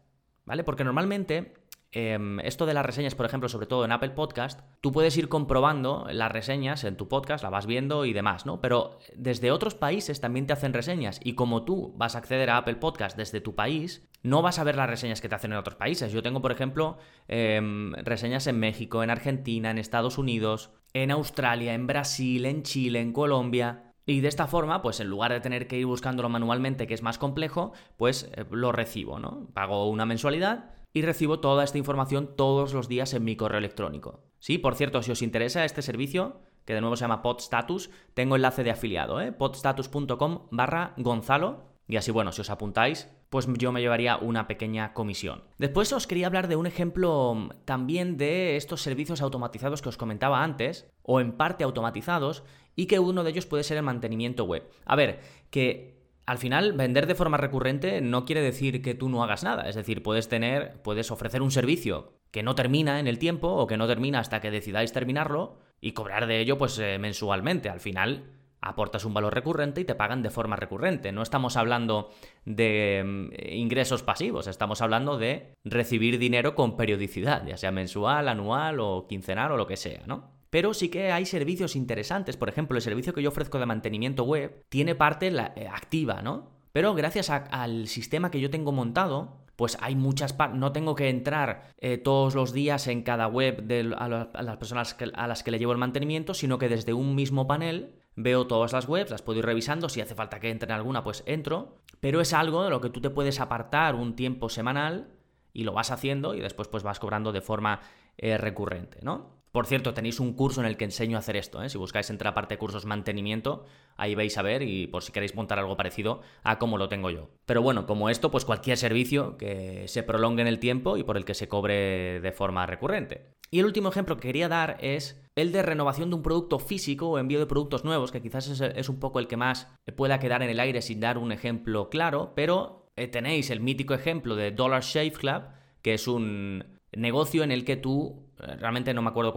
¿Vale? 0.46 0.64
Porque 0.64 0.84
normalmente 0.84 1.54
Em, 1.98 2.42
esto 2.42 2.66
de 2.66 2.74
las 2.74 2.86
reseñas, 2.86 3.16
por 3.16 3.26
ejemplo, 3.26 3.48
sobre 3.48 3.68
todo 3.68 3.86
en 3.86 3.94
Apple 3.94 4.10
Podcast, 4.10 4.60
tú 4.82 4.92
puedes 4.92 5.16
ir 5.16 5.30
comprobando 5.30 6.06
las 6.12 6.30
reseñas 6.30 6.84
en 6.84 6.98
tu 6.98 7.08
podcast, 7.08 7.42
la 7.42 7.50
vas 7.50 7.68
viendo 7.68 8.04
y 8.04 8.12
demás, 8.12 8.46
¿no? 8.46 8.60
Pero 8.60 9.00
desde 9.16 9.50
otros 9.50 9.76
países 9.76 10.20
también 10.20 10.46
te 10.46 10.52
hacen 10.52 10.74
reseñas 10.74 11.22
y 11.24 11.36
como 11.36 11.64
tú 11.64 11.94
vas 11.96 12.16
a 12.16 12.18
acceder 12.18 12.50
a 12.50 12.58
Apple 12.58 12.76
Podcast 12.76 13.16
desde 13.16 13.40
tu 13.40 13.56
país, 13.56 14.10
no 14.24 14.42
vas 14.42 14.60
a 14.60 14.66
ver 14.66 14.76
las 14.76 14.90
reseñas 14.90 15.22
que 15.22 15.30
te 15.30 15.36
hacen 15.36 15.54
en 15.54 15.58
otros 15.58 15.78
países. 15.78 16.12
Yo 16.12 16.22
tengo, 16.22 16.42
por 16.42 16.52
ejemplo, 16.52 16.98
em, 17.30 17.94
reseñas 17.94 18.46
en 18.48 18.60
México, 18.60 19.02
en 19.02 19.10
Argentina, 19.10 19.72
en 19.72 19.78
Estados 19.78 20.18
Unidos, 20.18 20.72
en 20.92 21.12
Australia, 21.12 21.76
en 21.76 21.88
Brasil, 21.88 22.46
en 22.46 22.64
Chile, 22.64 23.00
en 23.00 23.14
Colombia. 23.14 23.94
Y 24.06 24.20
de 24.20 24.28
esta 24.28 24.48
forma, 24.48 24.82
pues 24.82 25.00
en 25.00 25.08
lugar 25.08 25.32
de 25.32 25.40
tener 25.40 25.66
que 25.68 25.80
ir 25.80 25.86
buscándolo 25.86 26.28
manualmente, 26.28 26.88
que 26.88 26.94
es 26.94 27.02
más 27.02 27.18
complejo, 27.18 27.72
pues 27.96 28.30
eh, 28.36 28.44
lo 28.52 28.74
recibo, 28.74 29.18
¿no? 29.18 29.48
Pago 29.54 29.90
una 29.90 30.06
mensualidad 30.06 30.75
y 30.96 31.02
recibo 31.02 31.42
toda 31.42 31.66
esta 31.66 31.78
información 31.78 32.36
todos 32.38 32.74
los 32.74 32.88
días 32.88 33.14
en 33.14 33.26
mi 33.26 33.36
correo 33.36 33.60
electrónico. 33.60 34.24
Sí, 34.40 34.58
por 34.58 34.76
cierto, 34.76 35.04
si 35.04 35.12
os 35.12 35.22
interesa 35.22 35.66
este 35.66 35.82
servicio, 35.82 36.40
que 36.64 36.74
de 36.74 36.80
nuevo 36.80 36.96
se 36.96 37.02
llama 37.02 37.22
Podstatus, 37.22 37.90
tengo 38.14 38.38
enlace 38.38 38.64
de 38.64 38.72
afiliado, 38.72 39.20
¿eh? 39.20 39.34
podstatus.com 39.34 40.48
barra 40.52 40.94
Gonzalo. 40.96 41.76
Y 41.88 41.98
así, 41.98 42.12
bueno, 42.12 42.32
si 42.32 42.42
os 42.42 42.50
apuntáis, 42.50 43.10
pues 43.30 43.46
yo 43.58 43.74
me 43.74 43.82
llevaría 43.82 44.16
una 44.16 44.48
pequeña 44.48 44.94
comisión. 44.94 45.44
Después 45.58 45.92
os 45.92 46.08
quería 46.08 46.28
hablar 46.28 46.48
de 46.48 46.56
un 46.56 46.66
ejemplo 46.66 47.36
mm, 47.36 47.50
también 47.66 48.16
de 48.16 48.56
estos 48.56 48.82
servicios 48.82 49.22
automatizados 49.22 49.82
que 49.82 49.90
os 49.90 49.98
comentaba 49.98 50.44
antes, 50.44 50.90
o 51.04 51.20
en 51.20 51.34
parte 51.34 51.66
automatizados, 51.66 52.44
y 52.78 52.86
que 52.86 53.00
uno 53.00 53.26
de 53.26 53.32
ellos 53.32 53.46
puede 53.46 53.66
ser 53.66 53.76
el 53.76 53.84
mantenimiento 53.84 54.46
web. 54.46 54.64
A 54.86 54.96
ver, 54.96 55.20
que 55.50 55.95
al 56.26 56.38
final, 56.40 56.74
vender 56.74 57.06
de 57.06 57.16
forma 57.16 57.38
recurrente 57.38 58.02
no 58.02 58.26
quiere 58.26 58.42
decir 58.42 58.82
que 58.82 58.96
tú 58.96 59.10
no 59.10 59.24
hagas 59.24 59.44
nada. 59.44 59.70
Es 59.70 59.76
decir, 59.76 60.02
puedes 60.02 60.28
tener, 60.28 60.82
puedes 60.82 61.12
ofrecer 61.12 61.42
un 61.42 61.52
servicio 61.52 62.14
que 62.32 62.42
no 62.42 62.56
termina 62.56 63.00
en 63.00 63.08
el 63.08 63.20
tiempo 63.20 63.50
o 63.50 63.68
que 63.68 63.78
no 63.78 63.88
termina 63.88 64.20
hasta 64.20 64.42
que 64.42 64.52
decidáis 64.52 64.92
terminarlo 64.92 65.60
y 65.80 65.92
cobrar 65.92 66.26
de 66.26 66.40
ello, 66.40 66.58
pues, 66.58 66.80
eh, 66.80 66.98
mensualmente. 66.98 67.70
Al 67.70 67.80
final, 67.80 68.26
aportas 68.60 69.06
un 69.06 69.14
valor 69.14 69.36
recurrente 69.36 69.82
y 69.82 69.86
te 69.86 69.94
pagan 69.94 70.24
de 70.24 70.32
forma 70.32 70.56
recurrente. 70.56 71.12
No 71.12 71.22
estamos 71.22 71.58
hablando 71.58 72.10
de 72.44 73.04
mm, 73.06 73.30
ingresos 73.54 74.02
pasivos, 74.02 74.48
estamos 74.48 74.82
hablando 74.82 75.18
de 75.18 75.54
recibir 75.64 76.18
dinero 76.18 76.56
con 76.56 76.76
periodicidad, 76.76 77.46
ya 77.46 77.58
sea 77.58 77.72
mensual, 77.72 78.28
anual 78.28 78.80
o 78.80 79.06
quincenal 79.08 79.52
o 79.52 79.58
lo 79.58 79.68
que 79.68 79.78
sea, 79.78 80.02
¿no? 80.08 80.35
Pero 80.56 80.74
sí 80.74 80.88
que 80.88 81.12
hay 81.12 81.26
servicios 81.26 81.76
interesantes. 81.76 82.38
Por 82.38 82.48
ejemplo, 82.48 82.78
el 82.78 82.82
servicio 82.82 83.14
que 83.14 83.22
yo 83.22 83.28
ofrezco 83.28 83.60
de 83.60 83.66
mantenimiento 83.66 84.24
web 84.24 84.64
tiene 84.70 84.96
parte 84.96 85.28
eh, 85.28 85.68
activa, 85.68 86.22
¿no? 86.22 86.50
Pero 86.72 86.94
gracias 86.96 87.30
al 87.30 87.90
sistema 87.90 88.32
que 88.32 88.40
yo 88.40 88.50
tengo 88.50 88.72
montado, 88.72 89.42
pues 89.58 89.78
hay 89.82 89.98
muchas 89.98 90.32
partes. 90.32 90.58
No 90.58 90.72
tengo 90.72 90.96
que 90.96 91.10
entrar 91.10 91.74
eh, 91.78 91.98
todos 91.98 92.36
los 92.36 92.54
días 92.54 92.88
en 92.88 93.04
cada 93.04 93.28
web 93.28 93.64
de, 93.64 93.94
a, 93.98 94.08
las 94.08 94.56
personas 94.56 94.96
a 95.16 95.28
las 95.28 95.44
que 95.44 95.52
le 95.52 95.60
llevo 95.60 95.74
el 95.74 95.78
mantenimiento, 95.78 96.34
sino 96.34 96.58
que 96.58 96.70
desde 96.70 96.94
un 96.94 97.16
mismo 97.16 97.48
panel 97.48 98.00
veo 98.16 98.48
todas 98.48 98.72
las 98.72 98.88
webs, 98.88 99.12
las 99.12 99.24
puedo 99.24 99.40
ir 99.40 99.46
revisando. 99.46 99.90
Si 99.90 100.00
hace 100.00 100.16
falta 100.16 100.40
que 100.40 100.52
entre 100.52 100.70
en 100.70 100.78
alguna, 100.78 101.04
pues 101.04 101.26
entro. 101.26 101.80
Pero 102.00 102.22
es 102.22 102.32
algo 102.32 102.64
de 102.64 102.70
lo 102.70 102.80
que 102.80 102.90
tú 102.90 103.02
te 103.02 103.10
puedes 103.10 103.42
apartar 103.42 103.94
un 103.96 104.16
tiempo 104.16 104.48
semanal 104.48 105.10
y 105.52 105.66
lo 105.66 105.74
vas 105.74 105.92
haciendo 105.92 106.34
y 106.34 106.40
después 106.40 106.70
pues 106.70 106.84
vas 106.84 107.02
cobrando 107.02 107.34
de 107.34 107.42
forma 107.42 107.82
eh, 108.18 108.38
recurrente, 108.38 109.00
¿no? 109.02 109.35
Por 109.56 109.68
cierto, 109.68 109.94
tenéis 109.94 110.20
un 110.20 110.34
curso 110.34 110.60
en 110.60 110.68
el 110.68 110.76
que 110.76 110.84
enseño 110.84 111.16
a 111.16 111.20
hacer 111.20 111.38
esto. 111.38 111.64
¿eh? 111.64 111.70
Si 111.70 111.78
buscáis 111.78 112.10
entre 112.10 112.26
la 112.26 112.34
parte 112.34 112.56
de 112.56 112.60
cursos 112.60 112.84
mantenimiento, 112.84 113.64
ahí 113.96 114.14
vais 114.14 114.38
a 114.38 114.42
ver 114.42 114.64
y 114.64 114.88
por 114.88 115.02
si 115.02 115.14
queréis 115.14 115.34
montar 115.34 115.60
algo 115.60 115.78
parecido 115.78 116.20
a 116.44 116.60
cómo 116.60 116.78
lo 116.78 116.90
tengo 116.90 117.10
yo. 117.10 117.30
Pero 117.46 117.62
bueno, 117.62 117.86
como 117.86 118.10
esto, 118.10 118.32
pues 118.32 118.44
cualquier 118.44 118.76
servicio 118.76 119.38
que 119.38 119.88
se 119.88 120.04
prolongue 120.04 120.42
en 120.42 120.50
el 120.50 120.60
tiempo 120.60 120.98
y 120.98 121.06
por 121.06 121.16
el 121.16 121.24
que 121.24 121.34
se 121.34 121.48
cobre 121.48 122.20
de 122.20 122.32
forma 122.34 122.66
recurrente. 122.66 123.32
Y 123.50 123.60
el 123.60 123.66
último 123.66 123.88
ejemplo 123.88 124.18
que 124.18 124.28
quería 124.28 124.50
dar 124.50 124.76
es 124.82 125.24
el 125.38 125.54
de 125.54 125.62
renovación 125.62 126.10
de 126.10 126.18
un 126.18 126.22
producto 126.22 126.60
físico 126.60 127.08
o 127.08 127.18
envío 127.18 127.40
de 127.40 127.46
productos 127.46 127.86
nuevos, 127.86 128.12
que 128.12 128.22
quizás 128.22 128.60
es, 128.60 128.90
un 128.90 129.00
poco 129.00 129.20
el 129.20 129.28
que 129.28 129.38
más 129.38 129.74
pueda 129.96 130.20
quedar 130.20 130.44
en 130.44 130.50
el 130.50 130.60
aire 130.60 130.82
sin 130.82 131.00
dar 131.00 131.18
un 131.18 131.32
ejemplo 131.32 131.90
claro, 131.90 132.34
pero 132.36 132.92
eh, 132.98 133.08
tenéis 133.08 133.50
el 133.52 133.62
mítico 133.62 133.94
ejemplo 133.94 134.36
de 134.36 134.52
Dollar 134.52 134.84
Shave 134.84 135.14
Club, 135.14 135.44
que 135.82 135.94
es 135.94 136.10
un 136.10 136.66
negocio 136.92 137.44
en 137.44 137.54
el 137.54 137.64
que 137.64 137.78
tú 137.78 138.25
realmente 138.60 138.94
no 138.94 139.02
me 139.02 139.10
acuerdo 139.10 139.34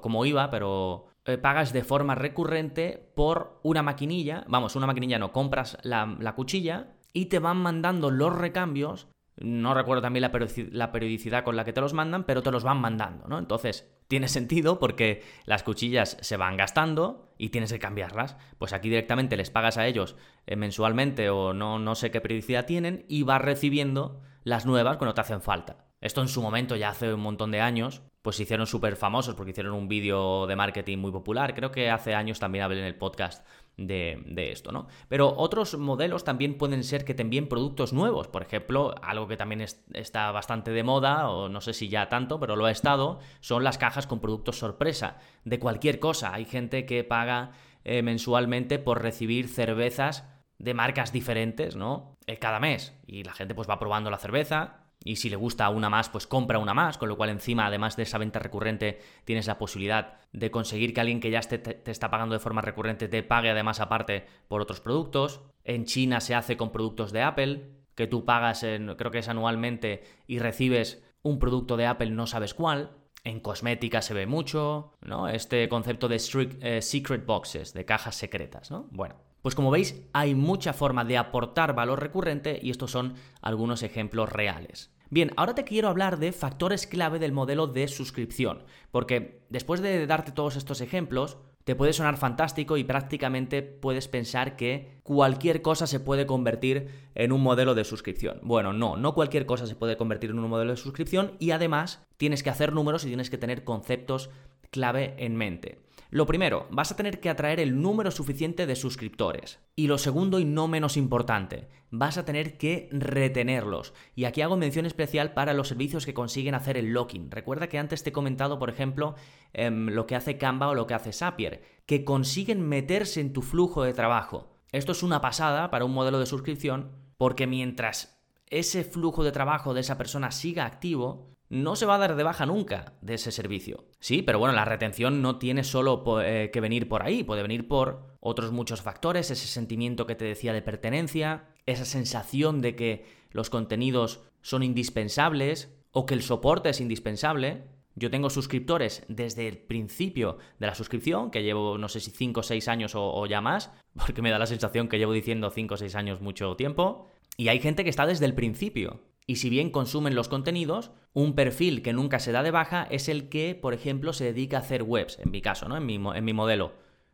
cómo 0.00 0.24
iba, 0.24 0.50
pero 0.50 1.06
eh, 1.24 1.38
pagas 1.38 1.72
de 1.72 1.84
forma 1.84 2.14
recurrente 2.14 3.12
por 3.14 3.60
una 3.62 3.82
maquinilla, 3.82 4.44
vamos, 4.48 4.74
una 4.74 4.86
maquinilla 4.86 5.18
no, 5.18 5.32
compras 5.32 5.78
la, 5.82 6.34
cuchilla 6.34 6.94
y 7.12 7.26
te 7.26 7.38
van 7.38 7.58
mandando 7.58 8.10
los 8.10 8.34
recambios, 8.34 9.08
no 9.36 9.72
recuerdo 9.74 10.02
también 10.02 10.22
la, 10.22 10.92
periodicidad 10.92 11.44
con 11.44 11.56
la 11.56 11.64
que 11.64 11.72
te 11.72 11.80
los 11.80 11.94
mandan, 11.94 12.24
pero 12.24 12.42
te 12.42 12.50
los 12.50 12.64
van 12.64 12.80
mandando, 12.80 13.28
¿no? 13.28 13.38
Entonces, 13.38 13.88
tiene 14.08 14.28
sentido 14.28 14.78
porque 14.78 15.22
las 15.46 15.62
cuchillas 15.62 16.18
se 16.20 16.36
van 16.36 16.56
gastando 16.56 17.32
y 17.38 17.48
tienes 17.48 17.72
que 17.72 17.78
cambiarlas. 17.78 18.36
Pues 18.58 18.72
aquí 18.72 18.88
directamente 18.88 19.36
les 19.36 19.50
pagas 19.50 19.78
a 19.78 19.86
ellos 19.86 20.16
eh, 20.46 20.56
mensualmente 20.56 21.30
o 21.30 21.54
no, 21.54 21.78
no 21.78 21.94
sé 21.94 22.10
qué 22.10 22.20
periodicidad 22.20 22.66
tienen 22.66 23.04
y 23.08 23.22
vas 23.22 23.40
recibiendo 23.40 24.20
las 24.44 24.66
nuevas 24.66 24.96
cuando 24.96 25.14
te 25.14 25.20
hacen 25.20 25.40
falta. 25.40 25.86
Esto 26.00 26.20
en 26.20 26.28
su 26.28 26.42
momento, 26.42 26.74
ya 26.74 26.90
hace 26.90 27.14
un 27.14 27.20
montón 27.20 27.52
de 27.52 27.60
años, 27.60 28.02
pues 28.22 28.36
se 28.36 28.44
hicieron 28.44 28.66
súper 28.66 28.96
famosos 28.96 29.34
porque 29.34 29.50
hicieron 29.50 29.74
un 29.74 29.88
vídeo 29.88 30.46
de 30.46 30.54
marketing 30.54 30.98
muy 30.98 31.10
popular. 31.10 31.54
Creo 31.54 31.72
que 31.72 31.90
hace 31.90 32.14
años 32.14 32.38
también 32.38 32.64
hablé 32.64 32.78
en 32.78 32.86
el 32.86 32.94
podcast 32.94 33.44
de, 33.76 34.52
esto, 34.52 34.70
¿no? 34.70 34.86
Pero 35.08 35.34
otros 35.36 35.76
modelos 35.76 36.22
también 36.22 36.56
pueden 36.56 36.84
ser 36.84 37.04
que 37.04 37.14
te 37.14 37.22
envíen 37.22 37.48
productos 37.48 37.92
nuevos. 37.92 38.28
Por 38.28 38.42
ejemplo, 38.42 38.94
algo 39.02 39.26
que 39.26 39.36
también 39.36 39.60
está 39.60 40.30
bastante 40.30 40.70
de 40.70 40.84
moda, 40.84 41.28
o 41.30 41.48
no 41.48 41.60
sé 41.60 41.72
si 41.72 41.88
ya 41.88 42.08
tanto, 42.08 42.38
pero 42.38 42.54
lo 42.54 42.66
ha 42.66 42.70
estado, 42.70 43.18
son 43.40 43.64
las 43.64 43.76
cajas 43.76 44.06
con 44.06 44.20
productos 44.20 44.58
sorpresa. 44.58 45.18
De 45.44 45.58
cualquier 45.58 45.98
cosa. 45.98 46.32
Hay 46.32 46.44
gente 46.44 46.86
que 46.86 47.02
paga 47.02 47.50
eh, 47.82 48.02
mensualmente 48.02 48.78
por 48.78 49.02
recibir 49.02 49.48
cervezas 49.48 50.28
de 50.58 50.74
marcas 50.74 51.12
diferentes, 51.12 51.74
¿no? 51.74 52.16
Eh, 52.26 52.38
cada 52.38 52.60
mes. 52.60 52.96
Y 53.04 53.24
la 53.24 53.32
gente 53.32 53.54
pues 53.54 53.68
va 53.68 53.80
probando 53.80 54.10
la 54.10 54.18
cerveza 54.18 54.81
y 55.04 55.16
si 55.16 55.30
le 55.30 55.36
gusta 55.36 55.68
una 55.68 55.90
más, 55.90 56.08
pues 56.08 56.26
compra 56.26 56.58
una 56.58 56.74
más, 56.74 56.98
con 56.98 57.08
lo 57.08 57.16
cual 57.16 57.30
encima, 57.30 57.66
además 57.66 57.96
de 57.96 58.04
esa 58.04 58.18
venta 58.18 58.38
recurrente, 58.38 59.00
tienes 59.24 59.46
la 59.46 59.58
posibilidad 59.58 60.20
de 60.32 60.50
conseguir 60.50 60.94
que 60.94 61.00
alguien 61.00 61.20
que 61.20 61.30
ya 61.30 61.40
te, 61.40 61.90
está 61.90 62.10
pagando 62.10 62.34
de 62.34 62.40
forma 62.40 62.62
recurrente 62.62 63.08
te 63.08 63.22
pague 63.22 63.50
además 63.50 63.80
aparte 63.80 64.26
por 64.48 64.60
otros 64.60 64.80
productos. 64.80 65.42
En 65.64 65.84
China 65.84 66.20
se 66.20 66.34
hace 66.34 66.56
con 66.56 66.72
productos 66.72 67.12
de 67.12 67.22
Apple, 67.22 67.70
que 67.94 68.06
tú 68.06 68.24
pagas, 68.24 68.62
en, 68.62 68.94
creo 68.96 69.10
que 69.10 69.18
es 69.18 69.28
anualmente, 69.28 70.02
y 70.26 70.38
recibes 70.38 71.02
un 71.22 71.38
producto 71.38 71.76
de 71.76 71.86
Apple 71.86 72.10
no 72.10 72.26
sabes 72.26 72.54
cuál. 72.54 72.90
En 73.24 73.38
cosmética 73.38 74.02
se 74.02 74.14
ve 74.14 74.26
mucho, 74.26 74.94
¿no? 75.00 75.28
Este 75.28 75.68
concepto 75.68 76.08
de 76.08 76.16
eh, 76.16 76.82
secret 76.82 77.24
boxes, 77.24 77.72
de 77.72 77.84
cajas 77.84 78.16
secretas, 78.16 78.72
¿no? 78.72 78.88
Bueno, 78.90 79.14
pues 79.42 79.54
como 79.54 79.70
veis, 79.70 80.02
hay 80.12 80.34
mucha 80.34 80.72
forma 80.72 81.04
de 81.04 81.18
aportar 81.18 81.74
valor 81.74 82.00
recurrente 82.00 82.58
y 82.62 82.70
estos 82.70 82.90
son 82.90 83.14
algunos 83.40 83.82
ejemplos 83.82 84.30
reales. 84.30 84.90
Bien, 85.10 85.32
ahora 85.36 85.54
te 85.54 85.64
quiero 85.64 85.88
hablar 85.88 86.18
de 86.18 86.32
factores 86.32 86.86
clave 86.86 87.18
del 87.18 87.32
modelo 87.32 87.66
de 87.66 87.86
suscripción, 87.88 88.62
porque 88.90 89.42
después 89.50 89.82
de 89.82 90.06
darte 90.06 90.32
todos 90.32 90.56
estos 90.56 90.80
ejemplos, 90.80 91.36
te 91.64 91.76
puede 91.76 91.92
sonar 91.92 92.16
fantástico 92.16 92.76
y 92.76 92.84
prácticamente 92.84 93.62
puedes 93.62 94.08
pensar 94.08 94.56
que 94.56 94.98
cualquier 95.02 95.62
cosa 95.62 95.86
se 95.86 96.00
puede 96.00 96.26
convertir 96.26 96.88
en 97.14 97.30
un 97.30 97.42
modelo 97.42 97.74
de 97.74 97.84
suscripción. 97.84 98.40
Bueno, 98.42 98.72
no, 98.72 98.96
no 98.96 99.14
cualquier 99.14 99.46
cosa 99.46 99.66
se 99.66 99.76
puede 99.76 99.96
convertir 99.96 100.30
en 100.30 100.38
un 100.38 100.48
modelo 100.48 100.70
de 100.72 100.76
suscripción 100.76 101.32
y 101.38 101.50
además 101.50 102.04
tienes 102.16 102.42
que 102.42 102.50
hacer 102.50 102.72
números 102.72 103.04
y 103.04 103.08
tienes 103.08 103.30
que 103.30 103.38
tener 103.38 103.64
conceptos 103.64 104.30
clave 104.70 105.14
en 105.18 105.36
mente. 105.36 105.78
Lo 106.12 106.26
primero, 106.26 106.66
vas 106.70 106.92
a 106.92 106.96
tener 106.96 107.20
que 107.20 107.30
atraer 107.30 107.58
el 107.58 107.80
número 107.80 108.10
suficiente 108.10 108.66
de 108.66 108.76
suscriptores. 108.76 109.60
Y 109.74 109.86
lo 109.86 109.96
segundo 109.96 110.40
y 110.40 110.44
no 110.44 110.68
menos 110.68 110.98
importante, 110.98 111.70
vas 111.90 112.18
a 112.18 112.26
tener 112.26 112.58
que 112.58 112.90
retenerlos. 112.92 113.94
Y 114.14 114.26
aquí 114.26 114.42
hago 114.42 114.58
mención 114.58 114.84
especial 114.84 115.32
para 115.32 115.54
los 115.54 115.68
servicios 115.68 116.04
que 116.04 116.12
consiguen 116.12 116.54
hacer 116.54 116.76
el 116.76 116.92
locking. 116.92 117.30
Recuerda 117.30 117.70
que 117.70 117.78
antes 117.78 118.02
te 118.02 118.10
he 118.10 118.12
comentado, 118.12 118.58
por 118.58 118.68
ejemplo, 118.68 119.14
em, 119.54 119.86
lo 119.86 120.06
que 120.06 120.14
hace 120.14 120.36
Canva 120.36 120.68
o 120.68 120.74
lo 120.74 120.86
que 120.86 120.92
hace 120.92 121.14
Zapier, 121.14 121.62
que 121.86 122.04
consiguen 122.04 122.68
meterse 122.68 123.22
en 123.22 123.32
tu 123.32 123.40
flujo 123.40 123.82
de 123.82 123.94
trabajo. 123.94 124.58
Esto 124.70 124.92
es 124.92 125.02
una 125.02 125.22
pasada 125.22 125.70
para 125.70 125.86
un 125.86 125.94
modelo 125.94 126.18
de 126.18 126.26
suscripción 126.26 126.90
porque 127.16 127.46
mientras 127.46 128.22
ese 128.50 128.84
flujo 128.84 129.24
de 129.24 129.32
trabajo 129.32 129.72
de 129.72 129.80
esa 129.80 129.96
persona 129.96 130.30
siga 130.30 130.66
activo, 130.66 131.31
no 131.52 131.76
se 131.76 131.84
va 131.84 131.96
a 131.96 131.98
dar 131.98 132.16
de 132.16 132.22
baja 132.22 132.46
nunca 132.46 132.94
de 133.02 133.14
ese 133.14 133.30
servicio. 133.30 133.84
Sí, 134.00 134.22
pero 134.22 134.38
bueno, 134.38 134.54
la 134.54 134.64
retención 134.64 135.20
no 135.20 135.36
tiene 135.36 135.64
solo 135.64 136.02
eh, 136.22 136.48
que 136.50 136.60
venir 136.62 136.88
por 136.88 137.02
ahí, 137.02 137.24
puede 137.24 137.42
venir 137.42 137.68
por 137.68 138.16
otros 138.20 138.52
muchos 138.52 138.80
factores, 138.80 139.30
ese 139.30 139.46
sentimiento 139.46 140.06
que 140.06 140.14
te 140.14 140.24
decía 140.24 140.54
de 140.54 140.62
pertenencia, 140.62 141.44
esa 141.66 141.84
sensación 141.84 142.62
de 142.62 142.74
que 142.74 143.04
los 143.32 143.50
contenidos 143.50 144.22
son 144.40 144.62
indispensables 144.62 145.76
o 145.90 146.06
que 146.06 146.14
el 146.14 146.22
soporte 146.22 146.70
es 146.70 146.80
indispensable. 146.80 147.64
yo 147.96 148.10
tengo 148.10 148.30
suscriptores 148.30 149.04
desde 149.08 149.46
el 149.46 149.58
principio 149.58 150.38
de 150.58 150.68
la 150.68 150.74
suscripción, 150.74 151.30
que 151.30 151.42
llevo 151.42 151.76
no 151.76 151.90
sé 151.90 152.00
si 152.00 152.10
5 152.10 152.40
o 152.40 152.42
6 152.42 152.66
años 152.68 152.92
o, 152.94 153.26
ya 153.26 153.42
más, 153.42 153.70
porque 153.94 154.22
me 154.22 154.30
da 154.30 154.38
la 154.38 154.46
sensación 154.46 154.88
que 154.88 154.96
llevo 154.96 155.12
diciendo 155.12 155.50
5 155.50 155.74
o 155.74 155.76
6 155.76 155.94
años 155.96 156.22
mucho 156.22 156.56
tiempo. 156.56 157.08
Y 157.36 157.48
hay 157.48 157.60
gente 157.60 157.84
que 157.84 157.90
está 157.90 158.06
desde 158.06 158.24
el 158.24 158.34
principio. 158.34 159.00
Y 159.26 159.36
si 159.36 159.50
bien 159.50 159.70
consumen 159.70 160.14
los 160.14 160.28
contenidos, 160.28 160.90
un 161.12 161.34
perfil 161.34 161.82
que 161.82 161.92
nunca 161.92 162.18
se 162.18 162.32
da 162.32 162.42
de 162.42 162.50
baja 162.50 162.86
es 162.90 163.08
el 163.08 163.28
que, 163.28 163.54
por 163.54 163.74
ejemplo, 163.74 164.12
se 164.12 164.24
dedica 164.24 164.56
a 164.56 164.60
hacer 164.60 164.82
webs, 164.82 165.18
en 165.20 165.30
mi 165.30 165.40
caso, 165.40 165.68
¿no? 165.68 165.76
En 165.76 165.86
mi, 165.86 166.32
modelo. 166.32 166.72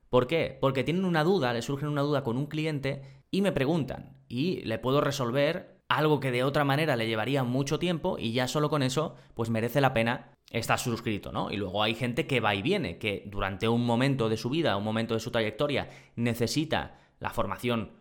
¿Por 0.08 0.26
qué? 0.26 0.56
Porque 0.60 0.84
tienen 0.84 1.04
una 1.04 1.24
duda, 1.24 1.52
le 1.52 1.62
surgen 1.62 1.88
una 1.88 2.02
duda 2.02 2.22
con 2.22 2.38
un 2.38 2.46
cliente 2.46 3.02
y 3.30 3.42
me 3.42 3.52
preguntan. 3.52 4.16
Y 4.28 4.62
le 4.64 4.78
puedo 4.78 5.00
resolver 5.00 5.82
algo 5.88 6.20
que 6.20 6.30
de 6.30 6.44
otra 6.44 6.64
manera 6.64 6.96
le 6.96 7.06
llevaría 7.06 7.44
mucho 7.44 7.78
tiempo 7.78 8.18
y 8.18 8.32
ya 8.32 8.46
solo 8.48 8.70
con 8.70 8.82
eso, 8.82 9.14
pues 9.34 9.50
merece 9.50 9.80
la 9.80 9.94
pena 9.94 10.32
estar 10.50 10.78
suscrito, 10.78 11.32
¿no? 11.32 11.50
Y 11.50 11.56
luego 11.56 11.82
hay 11.82 11.94
gente 11.94 12.26
que 12.26 12.40
va 12.40 12.54
y 12.54 12.62
viene, 12.62 12.98
que 12.98 13.24
durante 13.26 13.68
un 13.68 13.84
momento 13.84 14.28
de 14.28 14.36
su 14.36 14.48
vida, 14.48 14.76
un 14.76 14.84
momento 14.84 15.14
de 15.14 15.20
su 15.20 15.30
trayectoria, 15.30 15.90
necesita 16.16 16.98
la 17.20 17.30
formación 17.30 17.97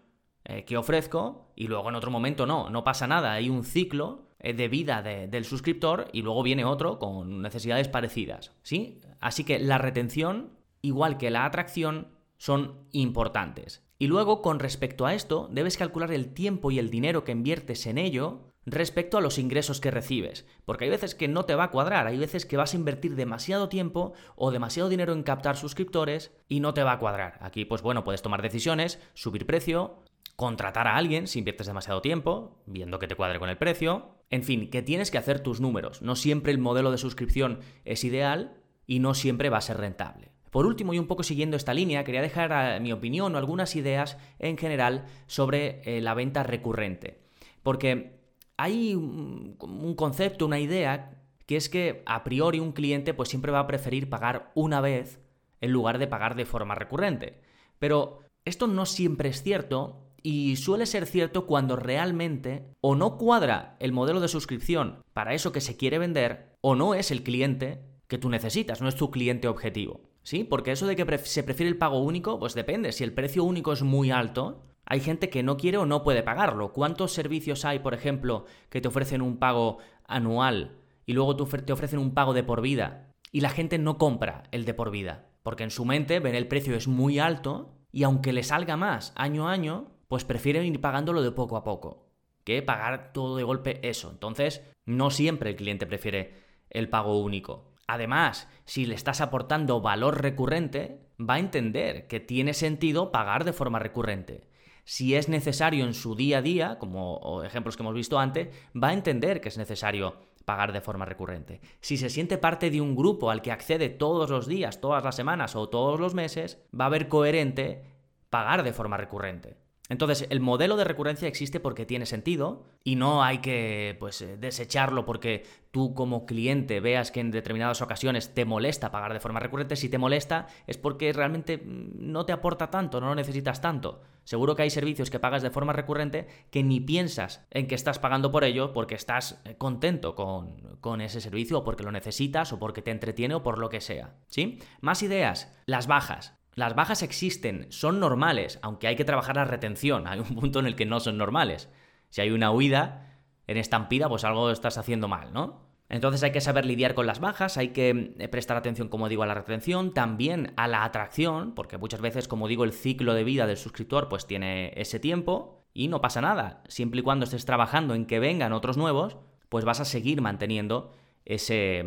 eh, 0.49 0.63
que 0.63 0.77
ofrezco 0.77 1.51
y 1.57 1.67
luego 1.67 1.89
en 1.89 1.95
otro 1.95 2.09
momento 2.09 2.45
no, 2.45 2.69
no 2.69 2.85
pasa 2.85 3.05
nada, 3.05 3.33
hay 3.33 3.49
un 3.49 3.65
ciclo 3.65 4.29
eh, 4.39 4.53
de 4.53 4.69
vida 4.69 5.01
del 5.01 5.43
suscriptor 5.43 6.07
y 6.13 6.21
luego 6.21 6.41
viene 6.41 6.63
otro 6.63 6.99
con 6.99 7.41
necesidades 7.41 7.89
parecidas, 7.89 8.53
¿sí? 8.63 9.01
Así 9.19 9.43
que 9.43 9.59
la 9.59 9.77
retención, 9.77 10.51
igual 10.81 11.17
que 11.17 11.31
la 11.31 11.43
atracción, 11.43 12.07
son 12.37 12.87
importantes. 12.93 13.83
Y 13.99 14.07
luego, 14.07 14.41
con 14.41 14.59
respecto 14.59 15.05
a 15.05 15.13
esto, 15.13 15.49
debes 15.51 15.75
calcular 15.75 16.13
el 16.13 16.33
tiempo 16.33 16.71
y 16.71 16.79
el 16.79 16.91
dinero 16.91 17.25
que 17.25 17.33
inviertes 17.33 17.85
en 17.85 17.97
ello 17.97 18.53
respecto 18.65 19.17
a 19.17 19.21
los 19.21 19.39
ingresos 19.39 19.81
que 19.81 19.91
recibes. 19.91 20.45
Porque 20.65 20.85
hay 20.85 20.91
veces 20.91 21.15
que 21.15 21.27
no 21.27 21.45
te 21.45 21.55
va 21.55 21.65
a 21.65 21.71
cuadrar, 21.71 22.05
hay 22.05 22.17
veces 22.17 22.45
que 22.45 22.57
vas 22.57 22.73
a 22.73 22.77
invertir 22.77 23.15
demasiado 23.15 23.69
tiempo 23.69 24.13
o 24.35 24.51
demasiado 24.51 24.87
dinero 24.87 25.13
en 25.13 25.23
captar 25.23 25.57
suscriptores 25.57 26.31
y 26.47 26.59
no 26.59 26.73
te 26.73 26.83
va 26.83 26.91
a 26.93 26.99
cuadrar. 26.99 27.37
Aquí, 27.41 27.65
pues 27.65 27.81
bueno, 27.81 28.03
puedes 28.03 28.21
tomar 28.21 28.41
decisiones, 28.41 29.01
subir 29.13 29.45
precio, 29.45 30.03
contratar 30.37 30.87
a 30.87 30.95
alguien 30.95 31.27
si 31.27 31.39
inviertes 31.39 31.65
demasiado 31.65 31.99
tiempo, 32.01 32.61
viendo 32.67 32.99
que 32.99 33.07
te 33.07 33.15
cuadre 33.15 33.39
con 33.39 33.49
el 33.49 33.57
precio. 33.57 34.11
En 34.29 34.43
fin, 34.43 34.69
que 34.69 34.83
tienes 34.83 35.09
que 35.09 35.17
hacer 35.17 35.39
tus 35.39 35.59
números. 35.59 36.03
No 36.03 36.15
siempre 36.15 36.51
el 36.51 36.59
modelo 36.59 36.91
de 36.91 36.99
suscripción 36.99 37.59
es 37.85 38.03
ideal 38.03 38.61
y 38.85 38.99
no 38.99 39.15
siempre 39.15 39.49
va 39.49 39.57
a 39.57 39.61
ser 39.61 39.77
rentable. 39.77 40.31
Por 40.51 40.67
último, 40.67 40.93
y 40.93 40.99
un 40.99 41.07
poco 41.07 41.23
siguiendo 41.23 41.57
esta 41.57 41.73
línea, 41.73 42.03
quería 42.03 42.21
dejar 42.21 42.79
mi 42.81 42.93
opinión 42.93 43.33
o 43.33 43.37
algunas 43.37 43.75
ideas 43.75 44.17
en 44.37 44.57
general 44.57 45.05
sobre 45.25 45.81
eh, 45.83 46.01
la 46.01 46.13
venta 46.13 46.43
recurrente. 46.43 47.19
Porque 47.63 48.19
hay 48.57 48.93
un, 48.93 49.57
un 49.59 49.95
concepto, 49.95 50.45
una 50.45 50.59
idea, 50.59 51.19
que 51.47 51.57
es 51.57 51.67
que 51.67 52.03
a 52.05 52.23
priori 52.23 52.59
un 52.59 52.73
cliente 52.73 53.15
pues 53.15 53.29
siempre 53.29 53.51
va 53.51 53.61
a 53.61 53.67
preferir 53.67 54.07
pagar 54.07 54.51
una 54.53 54.81
vez 54.81 55.19
en 55.61 55.71
lugar 55.71 55.97
de 55.97 56.07
pagar 56.07 56.35
de 56.35 56.45
forma 56.45 56.75
recurrente. 56.75 57.41
Pero 57.79 58.19
esto 58.45 58.67
no 58.67 58.85
siempre 58.85 59.29
es 59.29 59.41
cierto 59.41 60.06
y 60.21 60.55
suele 60.55 60.85
ser 60.85 61.05
cierto 61.05 61.45
cuando 61.45 61.75
realmente 61.75 62.67
o 62.81 62.95
no 62.95 63.17
cuadra 63.17 63.75
el 63.79 63.91
modelo 63.91 64.19
de 64.19 64.27
suscripción 64.27 65.03
para 65.13 65.33
eso 65.33 65.51
que 65.51 65.61
se 65.61 65.77
quiere 65.77 65.99
vender 65.99 66.55
o 66.61 66.75
no 66.75 66.93
es 66.93 67.11
el 67.11 67.23
cliente 67.23 67.83
que 68.07 68.17
tú 68.17 68.29
necesitas, 68.29 68.81
no 68.81 68.87
es 68.87 68.95
tu 68.95 69.11
cliente 69.11 69.47
objetivo. 69.47 70.01
¿Sí? 70.23 70.43
Porque 70.43 70.73
eso 70.73 70.87
de 70.87 70.97
que 70.97 71.17
se 71.19 71.43
prefiere 71.43 71.69
el 71.69 71.77
pago 71.77 71.99
único, 71.99 72.37
pues 72.37 72.53
depende. 72.53 72.91
Si 72.91 73.05
el 73.05 73.13
precio 73.13 73.45
único 73.45 73.71
es 73.71 73.81
muy 73.81 74.11
alto, 74.11 74.61
hay 74.85 74.99
gente 74.99 75.29
que 75.29 75.41
no 75.41 75.55
quiere 75.55 75.77
o 75.77 75.85
no 75.85 76.03
puede 76.03 76.21
pagarlo. 76.21 76.73
¿Cuántos 76.73 77.13
servicios 77.13 77.63
hay, 77.63 77.79
por 77.79 77.93
ejemplo, 77.93 78.45
que 78.69 78.81
te 78.81 78.89
ofrecen 78.89 79.21
un 79.21 79.37
pago 79.37 79.77
anual 80.05 80.79
y 81.05 81.13
luego 81.13 81.37
te 81.37 81.71
ofrecen 81.71 81.99
un 81.99 82.13
pago 82.13 82.33
de 82.33 82.43
por 82.43 82.61
vida 82.61 83.13
y 83.31 83.39
la 83.39 83.49
gente 83.49 83.77
no 83.77 83.97
compra 83.97 84.43
el 84.51 84.65
de 84.65 84.73
por 84.73 84.91
vida? 84.91 85.29
Porque 85.43 85.63
en 85.63 85.71
su 85.71 85.85
mente 85.85 86.19
ven 86.19 86.35
el 86.35 86.49
precio 86.49 86.75
es 86.75 86.89
muy 86.89 87.19
alto 87.19 87.77
y 87.91 88.03
aunque 88.03 88.33
le 88.33 88.43
salga 88.43 88.75
más 88.75 89.13
año 89.15 89.47
a 89.47 89.53
año, 89.53 89.96
pues 90.07 90.23
prefieren 90.23 90.65
ir 90.65 90.81
pagándolo 90.81 91.21
de 91.21 91.31
poco 91.31 91.57
a 91.57 91.63
poco 91.63 92.07
que 92.47 92.61
pagar 92.61 93.11
todo 93.11 93.35
de 93.35 93.43
golpe 93.43 93.81
eso. 93.89 94.09
Entonces, 94.09 94.63
no 94.85 95.09
siempre 95.09 95.49
el 95.49 95.57
cliente 95.57 95.85
prefiere 95.85 96.33
el 96.69 96.87
pago 96.87 97.19
único. 97.19 97.73
Además, 97.87 98.47
si 98.63 98.85
le 98.85 98.95
estás 98.95 99.19
aportando 99.19 99.81
valor 99.81 100.21
recurrente, 100.21 101.01
va 101.19 101.33
a 101.33 101.39
entender 101.39 102.07
que 102.07 102.21
tiene 102.21 102.53
sentido 102.53 103.11
pagar 103.11 103.43
de 103.43 103.51
forma 103.51 103.79
recurrente. 103.79 104.47
Si 104.85 105.13
es 105.15 105.27
necesario 105.27 105.83
en 105.83 105.93
su 105.93 106.15
día 106.15 106.37
a 106.37 106.41
día, 106.41 106.79
como 106.79 107.43
ejemplos 107.43 107.75
que 107.75 107.83
hemos 107.83 107.95
visto 107.95 108.17
antes, 108.17 108.47
va 108.81 108.89
a 108.89 108.93
entender 108.93 109.41
que 109.41 109.49
es 109.49 109.57
necesario 109.57 110.15
pagar 110.45 110.71
de 110.71 110.79
forma 110.79 111.03
recurrente. 111.03 111.59
Si 111.81 111.97
se 111.97 112.09
siente 112.09 112.37
parte 112.37 112.69
de 112.69 112.79
un 112.79 112.95
grupo 112.95 113.29
al 113.29 113.41
que 113.41 113.51
accede 113.51 113.89
todos 113.89 114.29
los 114.29 114.47
días, 114.47 114.79
todas 114.79 115.03
las 115.03 115.17
semanas 115.17 115.57
o 115.57 115.67
todos 115.67 115.99
los 115.99 116.13
meses, 116.13 116.65
va 116.73 116.85
a 116.85 116.89
ver 116.89 117.09
coherente 117.09 117.83
pagar 118.29 118.63
de 118.63 118.71
forma 118.71 118.95
recurrente. 118.95 119.66
Entonces, 119.89 120.27
el 120.29 120.39
modelo 120.39 120.75
de 120.75 120.83
recurrencia 120.83 121.27
existe 121.27 121.59
porque 121.59 121.85
tiene 121.85 122.05
sentido 122.05 122.65
y 122.83 122.95
no 122.95 123.23
hay 123.23 123.39
que 123.39 123.95
pues, 123.99 124.21
eh, 124.21 124.37
desecharlo 124.37 125.05
porque 125.05 125.45
tú 125.71 125.93
como 125.93 126.25
cliente 126.25 126.79
veas 126.79 127.11
que 127.11 127.19
en 127.19 127.31
determinadas 127.31 127.81
ocasiones 127.81 128.33
te 128.33 128.45
molesta 128.45 128.91
pagar 128.91 129.13
de 129.13 129.19
forma 129.19 129.39
recurrente. 129.39 129.75
Si 129.75 129.89
te 129.89 129.97
molesta 129.97 130.47
es 130.67 130.77
porque 130.77 131.13
realmente 131.13 131.57
mm, 131.57 132.11
no 132.11 132.25
te 132.25 132.33
aporta 132.33 132.69
tanto, 132.69 132.99
no 132.99 133.07
lo 133.07 133.15
necesitas 133.15 133.61
tanto. 133.61 134.01
Seguro 134.23 134.55
que 134.55 134.63
hay 134.63 134.69
servicios 134.69 135.09
que 135.09 135.19
pagas 135.19 135.41
de 135.41 135.51
forma 135.51 135.71
recurrente 135.71 136.27
que 136.51 136.63
ni 136.63 136.81
piensas 136.81 137.45
en 137.49 137.67
que 137.67 137.75
estás 137.75 137.97
pagando 137.97 138.31
por 138.31 138.43
ello 138.43 138.73
porque 138.73 138.95
estás 138.95 139.41
eh, 139.45 139.55
contento 139.57 140.15
con, 140.15 140.77
con 140.81 140.99
ese 140.99 141.21
servicio 141.21 141.59
o 141.59 141.63
porque 141.63 141.83
lo 141.83 141.91
necesitas 141.93 142.51
o 142.51 142.59
porque 142.59 142.81
te 142.81 142.91
entretiene 142.91 143.35
o 143.35 143.43
por 143.43 143.57
lo 143.57 143.69
que 143.69 143.79
sea. 143.79 144.15
¿Sí? 144.27 144.59
Más 144.81 145.01
ideas. 145.01 145.53
Las 145.65 145.87
bajas. 145.87 146.36
Las 146.57 146.73
bajas 146.73 147.03
existen, 147.03 147.67
son 147.69 147.99
normales, 147.99 148.57
aunque 148.63 148.87
hay 148.87 148.95
que 148.95 149.05
trabajar 149.05 149.35
la 149.35 149.45
retención. 149.45 150.07
Hay 150.07 150.19
un 150.19 150.33
punto 150.33 150.59
en 150.59 150.65
el 150.65 150.75
que 150.75 150.87
no 150.87 150.99
son 150.99 151.15
normales. 151.15 151.69
Si 152.09 152.19
hay 152.19 152.31
una 152.31 152.49
huida 152.49 153.21
en 153.45 153.57
estampida, 153.57 154.09
pues 154.09 154.23
algo 154.23 154.49
estás 154.49 154.79
haciendo 154.79 155.07
mal, 155.07 155.31
¿no? 155.33 155.67
Entonces 155.87 156.23
hay 156.23 156.31
que 156.31 156.41
saber 156.41 156.65
lidiar 156.65 156.95
con 156.95 157.05
las 157.05 157.19
bajas, 157.19 157.57
hay 157.57 157.69
que 157.69 158.15
eh, 158.17 158.27
prestar 158.27 158.57
atención, 158.57 158.89
como 158.89 159.07
digo, 159.07 159.21
a 159.21 159.27
la 159.27 159.35
retención, 159.35 159.93
también 159.93 160.53
a 160.57 160.67
la 160.67 160.83
atracción, 160.83 161.53
porque 161.53 161.77
muchas 161.77 162.01
veces, 162.01 162.27
como 162.27 162.47
digo, 162.47 162.63
el 162.63 162.73
ciclo 162.73 163.13
de 163.13 163.23
vida 163.23 163.45
del 163.45 163.57
suscriptor 163.57 164.09
pues 164.09 164.25
tiene 164.25 164.73
ese 164.77 164.99
tiempo 164.99 165.63
y 165.75 165.89
no 165.89 166.01
pasa 166.01 166.21
nada. 166.21 166.63
Siempre 166.67 167.01
y 167.01 167.03
cuando 167.03 167.25
estés 167.25 167.45
trabajando 167.45 167.93
en 167.93 168.07
que 168.07 168.19
vengan 168.19 168.51
otros 168.51 168.77
nuevos, 168.77 169.17
pues 169.47 169.63
vas 169.63 169.79
a 169.79 169.85
seguir 169.85 170.21
manteniendo 170.21 170.91
ese, 171.23 171.83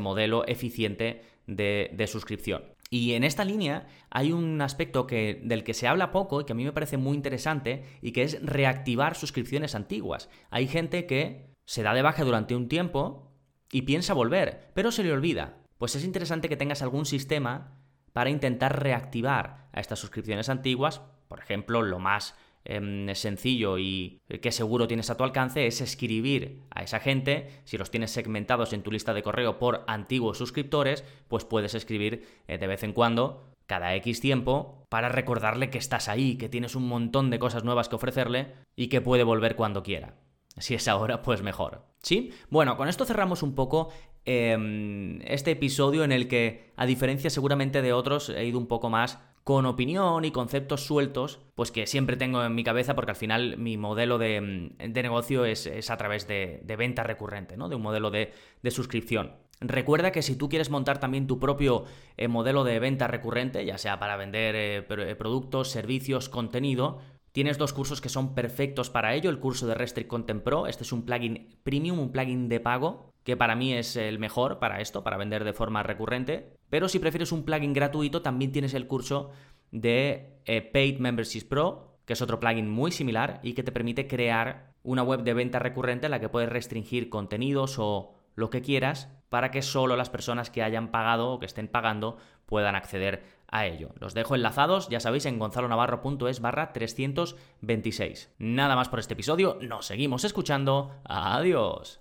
modelo 0.00 0.46
eficiente 0.46 1.22
de 1.46 2.06
suscripción. 2.06 2.73
Y 2.94 3.14
en 3.14 3.24
esta 3.24 3.44
línea 3.44 3.88
hay 4.08 4.30
un 4.30 4.60
aspecto 4.60 5.08
que, 5.08 5.40
del 5.42 5.64
que 5.64 5.74
se 5.74 5.88
habla 5.88 6.12
poco 6.12 6.40
y 6.40 6.44
que 6.44 6.52
a 6.52 6.54
mí 6.54 6.64
me 6.64 6.70
parece 6.70 6.96
muy 6.96 7.16
interesante 7.16 7.82
y 8.00 8.12
que 8.12 8.22
es 8.22 8.40
reactivar 8.40 9.16
suscripciones 9.16 9.74
antiguas. 9.74 10.30
Hay 10.48 10.68
gente 10.68 11.04
que 11.04 11.50
se 11.66 11.82
da 11.82 11.92
de 11.92 12.02
baja 12.02 12.22
durante 12.22 12.54
un 12.54 12.68
tiempo 12.68 13.32
y 13.72 13.82
piensa 13.82 14.14
volver, 14.14 14.70
pero 14.74 14.92
se 14.92 15.02
le 15.02 15.10
olvida. 15.10 15.56
Pues 15.76 15.96
es 15.96 16.04
interesante 16.04 16.48
que 16.48 16.56
tengas 16.56 16.82
algún 16.82 17.04
sistema 17.04 17.80
para 18.12 18.30
intentar 18.30 18.80
reactivar 18.80 19.66
a 19.72 19.80
estas 19.80 19.98
suscripciones 19.98 20.48
antiguas. 20.48 21.00
Por 21.26 21.40
ejemplo, 21.40 21.82
lo 21.82 21.98
más 21.98 22.36
Em, 22.66 23.14
sencillo 23.14 23.78
y 23.78 24.22
que 24.40 24.50
seguro 24.50 24.88
tienes 24.88 25.10
a 25.10 25.18
tu 25.18 25.24
alcance 25.24 25.66
es 25.66 25.82
escribir 25.82 26.62
a 26.70 26.82
esa 26.82 26.98
gente. 26.98 27.60
Si 27.64 27.76
los 27.76 27.90
tienes 27.90 28.10
segmentados 28.10 28.72
en 28.72 28.82
tu 28.82 28.90
lista 28.90 29.12
de 29.12 29.22
correo 29.22 29.58
por 29.58 29.84
antiguos 29.86 30.38
suscriptores, 30.38 31.04
pues 31.28 31.44
puedes 31.44 31.74
escribir 31.74 32.26
eh, 32.48 32.56
de 32.56 32.66
vez 32.66 32.82
en 32.82 32.94
cuando, 32.94 33.50
cada 33.66 33.94
X 33.96 34.20
tiempo, 34.20 34.86
para 34.88 35.10
recordarle 35.10 35.68
que 35.68 35.78
estás 35.78 36.08
ahí, 36.08 36.36
que 36.36 36.48
tienes 36.48 36.74
un 36.74 36.88
montón 36.88 37.28
de 37.28 37.38
cosas 37.38 37.64
nuevas 37.64 37.90
que 37.90 37.96
ofrecerle 37.96 38.54
y 38.76 38.88
que 38.88 39.02
puede 39.02 39.24
volver 39.24 39.56
cuando 39.56 39.82
quiera. 39.82 40.14
Si 40.56 40.74
es 40.74 40.88
ahora, 40.88 41.20
pues 41.20 41.42
mejor. 41.42 41.84
¿Sí? 42.02 42.32
Bueno, 42.48 42.76
con 42.76 42.88
esto 42.88 43.04
cerramos 43.04 43.42
un 43.42 43.54
poco 43.54 43.90
em, 44.24 45.20
este 45.22 45.52
episodio 45.52 46.04
en 46.04 46.12
el 46.12 46.28
que, 46.28 46.72
a 46.76 46.86
diferencia 46.86 47.30
seguramente 47.30 47.82
de 47.82 47.92
otros, 47.92 48.28
he 48.28 48.44
ido 48.44 48.58
un 48.58 48.66
poco 48.66 48.90
más 48.90 49.18
con 49.44 49.66
opinión 49.66 50.24
y 50.24 50.30
conceptos 50.30 50.86
sueltos, 50.86 51.38
pues 51.54 51.70
que 51.70 51.86
siempre 51.86 52.16
tengo 52.16 52.42
en 52.42 52.54
mi 52.54 52.64
cabeza 52.64 52.94
porque 52.94 53.10
al 53.10 53.16
final 53.16 53.58
mi 53.58 53.76
modelo 53.76 54.16
de, 54.16 54.40
mm, 54.40 54.92
negocio 54.94 55.44
es, 55.44 55.90
a 55.90 55.96
través 55.98 56.26
de, 56.26 56.62
venta 56.78 57.02
recurrente, 57.02 57.58
¿no? 57.58 57.68
De 57.68 57.76
un 57.76 57.82
modelo 57.82 58.10
de, 58.10 58.32
suscripción. 58.70 59.32
Recuerda 59.60 60.12
que 60.12 60.22
si 60.22 60.36
tú 60.36 60.48
quieres 60.48 60.70
montar 60.70 60.98
también 60.98 61.26
tu 61.26 61.38
propio 61.38 61.84
eh, 62.16 62.26
modelo 62.26 62.64
de 62.64 62.80
venta 62.80 63.06
recurrente, 63.06 63.64
ya 63.64 63.78
sea 63.78 63.98
para 63.98 64.16
vender 64.16 64.56
eh, 64.56 64.86
eh, 64.88 65.14
productos, 65.14 65.70
servicios, 65.70 66.28
contenido, 66.28 66.98
Tienes 67.34 67.58
dos 67.58 67.72
cursos 67.72 68.00
que 68.00 68.08
son 68.08 68.32
perfectos 68.32 68.90
para 68.90 69.12
ello. 69.12 69.28
El 69.28 69.40
curso 69.40 69.66
de 69.66 69.74
Restrict 69.74 70.08
Content 70.08 70.44
Pro, 70.44 70.68
este 70.68 70.84
es 70.84 70.92
un 70.92 71.04
plugin 71.04 71.58
premium, 71.64 71.98
un 71.98 72.12
plugin 72.12 72.48
de 72.48 72.60
pago, 72.60 73.10
que 73.24 73.36
para 73.36 73.56
mí 73.56 73.72
es 73.72 73.96
el 73.96 74.20
mejor 74.20 74.60
para 74.60 74.80
esto, 74.80 75.02
para 75.02 75.16
vender 75.16 75.42
de 75.42 75.52
forma 75.52 75.82
recurrente. 75.82 76.52
Pero 76.70 76.88
si 76.88 77.00
prefieres 77.00 77.32
un 77.32 77.42
plugin 77.42 77.72
gratuito, 77.72 78.22
también 78.22 78.52
tienes 78.52 78.72
el 78.72 78.86
curso 78.86 79.32
de 79.72 80.38
eh, 80.44 80.62
Paid 80.62 81.00
Memberships 81.00 81.44
Pro, 81.44 81.98
que 82.04 82.12
es 82.12 82.22
otro 82.22 82.38
plugin 82.38 82.70
muy 82.70 82.92
similar 82.92 83.40
y 83.42 83.54
que 83.54 83.64
te 83.64 83.72
permite 83.72 84.06
crear 84.06 84.72
una 84.84 85.02
web 85.02 85.24
de 85.24 85.34
venta 85.34 85.58
recurrente 85.58 86.06
en 86.06 86.12
la 86.12 86.20
que 86.20 86.28
puedes 86.28 86.48
restringir 86.48 87.08
contenidos 87.08 87.80
o 87.80 88.14
lo 88.34 88.50
que 88.50 88.62
quieras 88.62 89.08
para 89.28 89.50
que 89.50 89.62
solo 89.62 89.96
las 89.96 90.10
personas 90.10 90.50
que 90.50 90.62
hayan 90.62 90.90
pagado 90.90 91.30
o 91.30 91.38
que 91.40 91.46
estén 91.46 91.68
pagando 91.68 92.18
puedan 92.46 92.76
acceder 92.76 93.24
a 93.48 93.66
ello. 93.66 93.90
Los 93.98 94.14
dejo 94.14 94.34
enlazados, 94.34 94.88
ya 94.88 95.00
sabéis, 95.00 95.26
en 95.26 95.38
gonzalonavarro.es 95.38 96.40
barra 96.40 96.72
326. 96.72 98.34
Nada 98.38 98.76
más 98.76 98.88
por 98.88 98.98
este 98.98 99.14
episodio, 99.14 99.58
nos 99.60 99.86
seguimos 99.86 100.24
escuchando. 100.24 100.92
Adiós. 101.04 102.00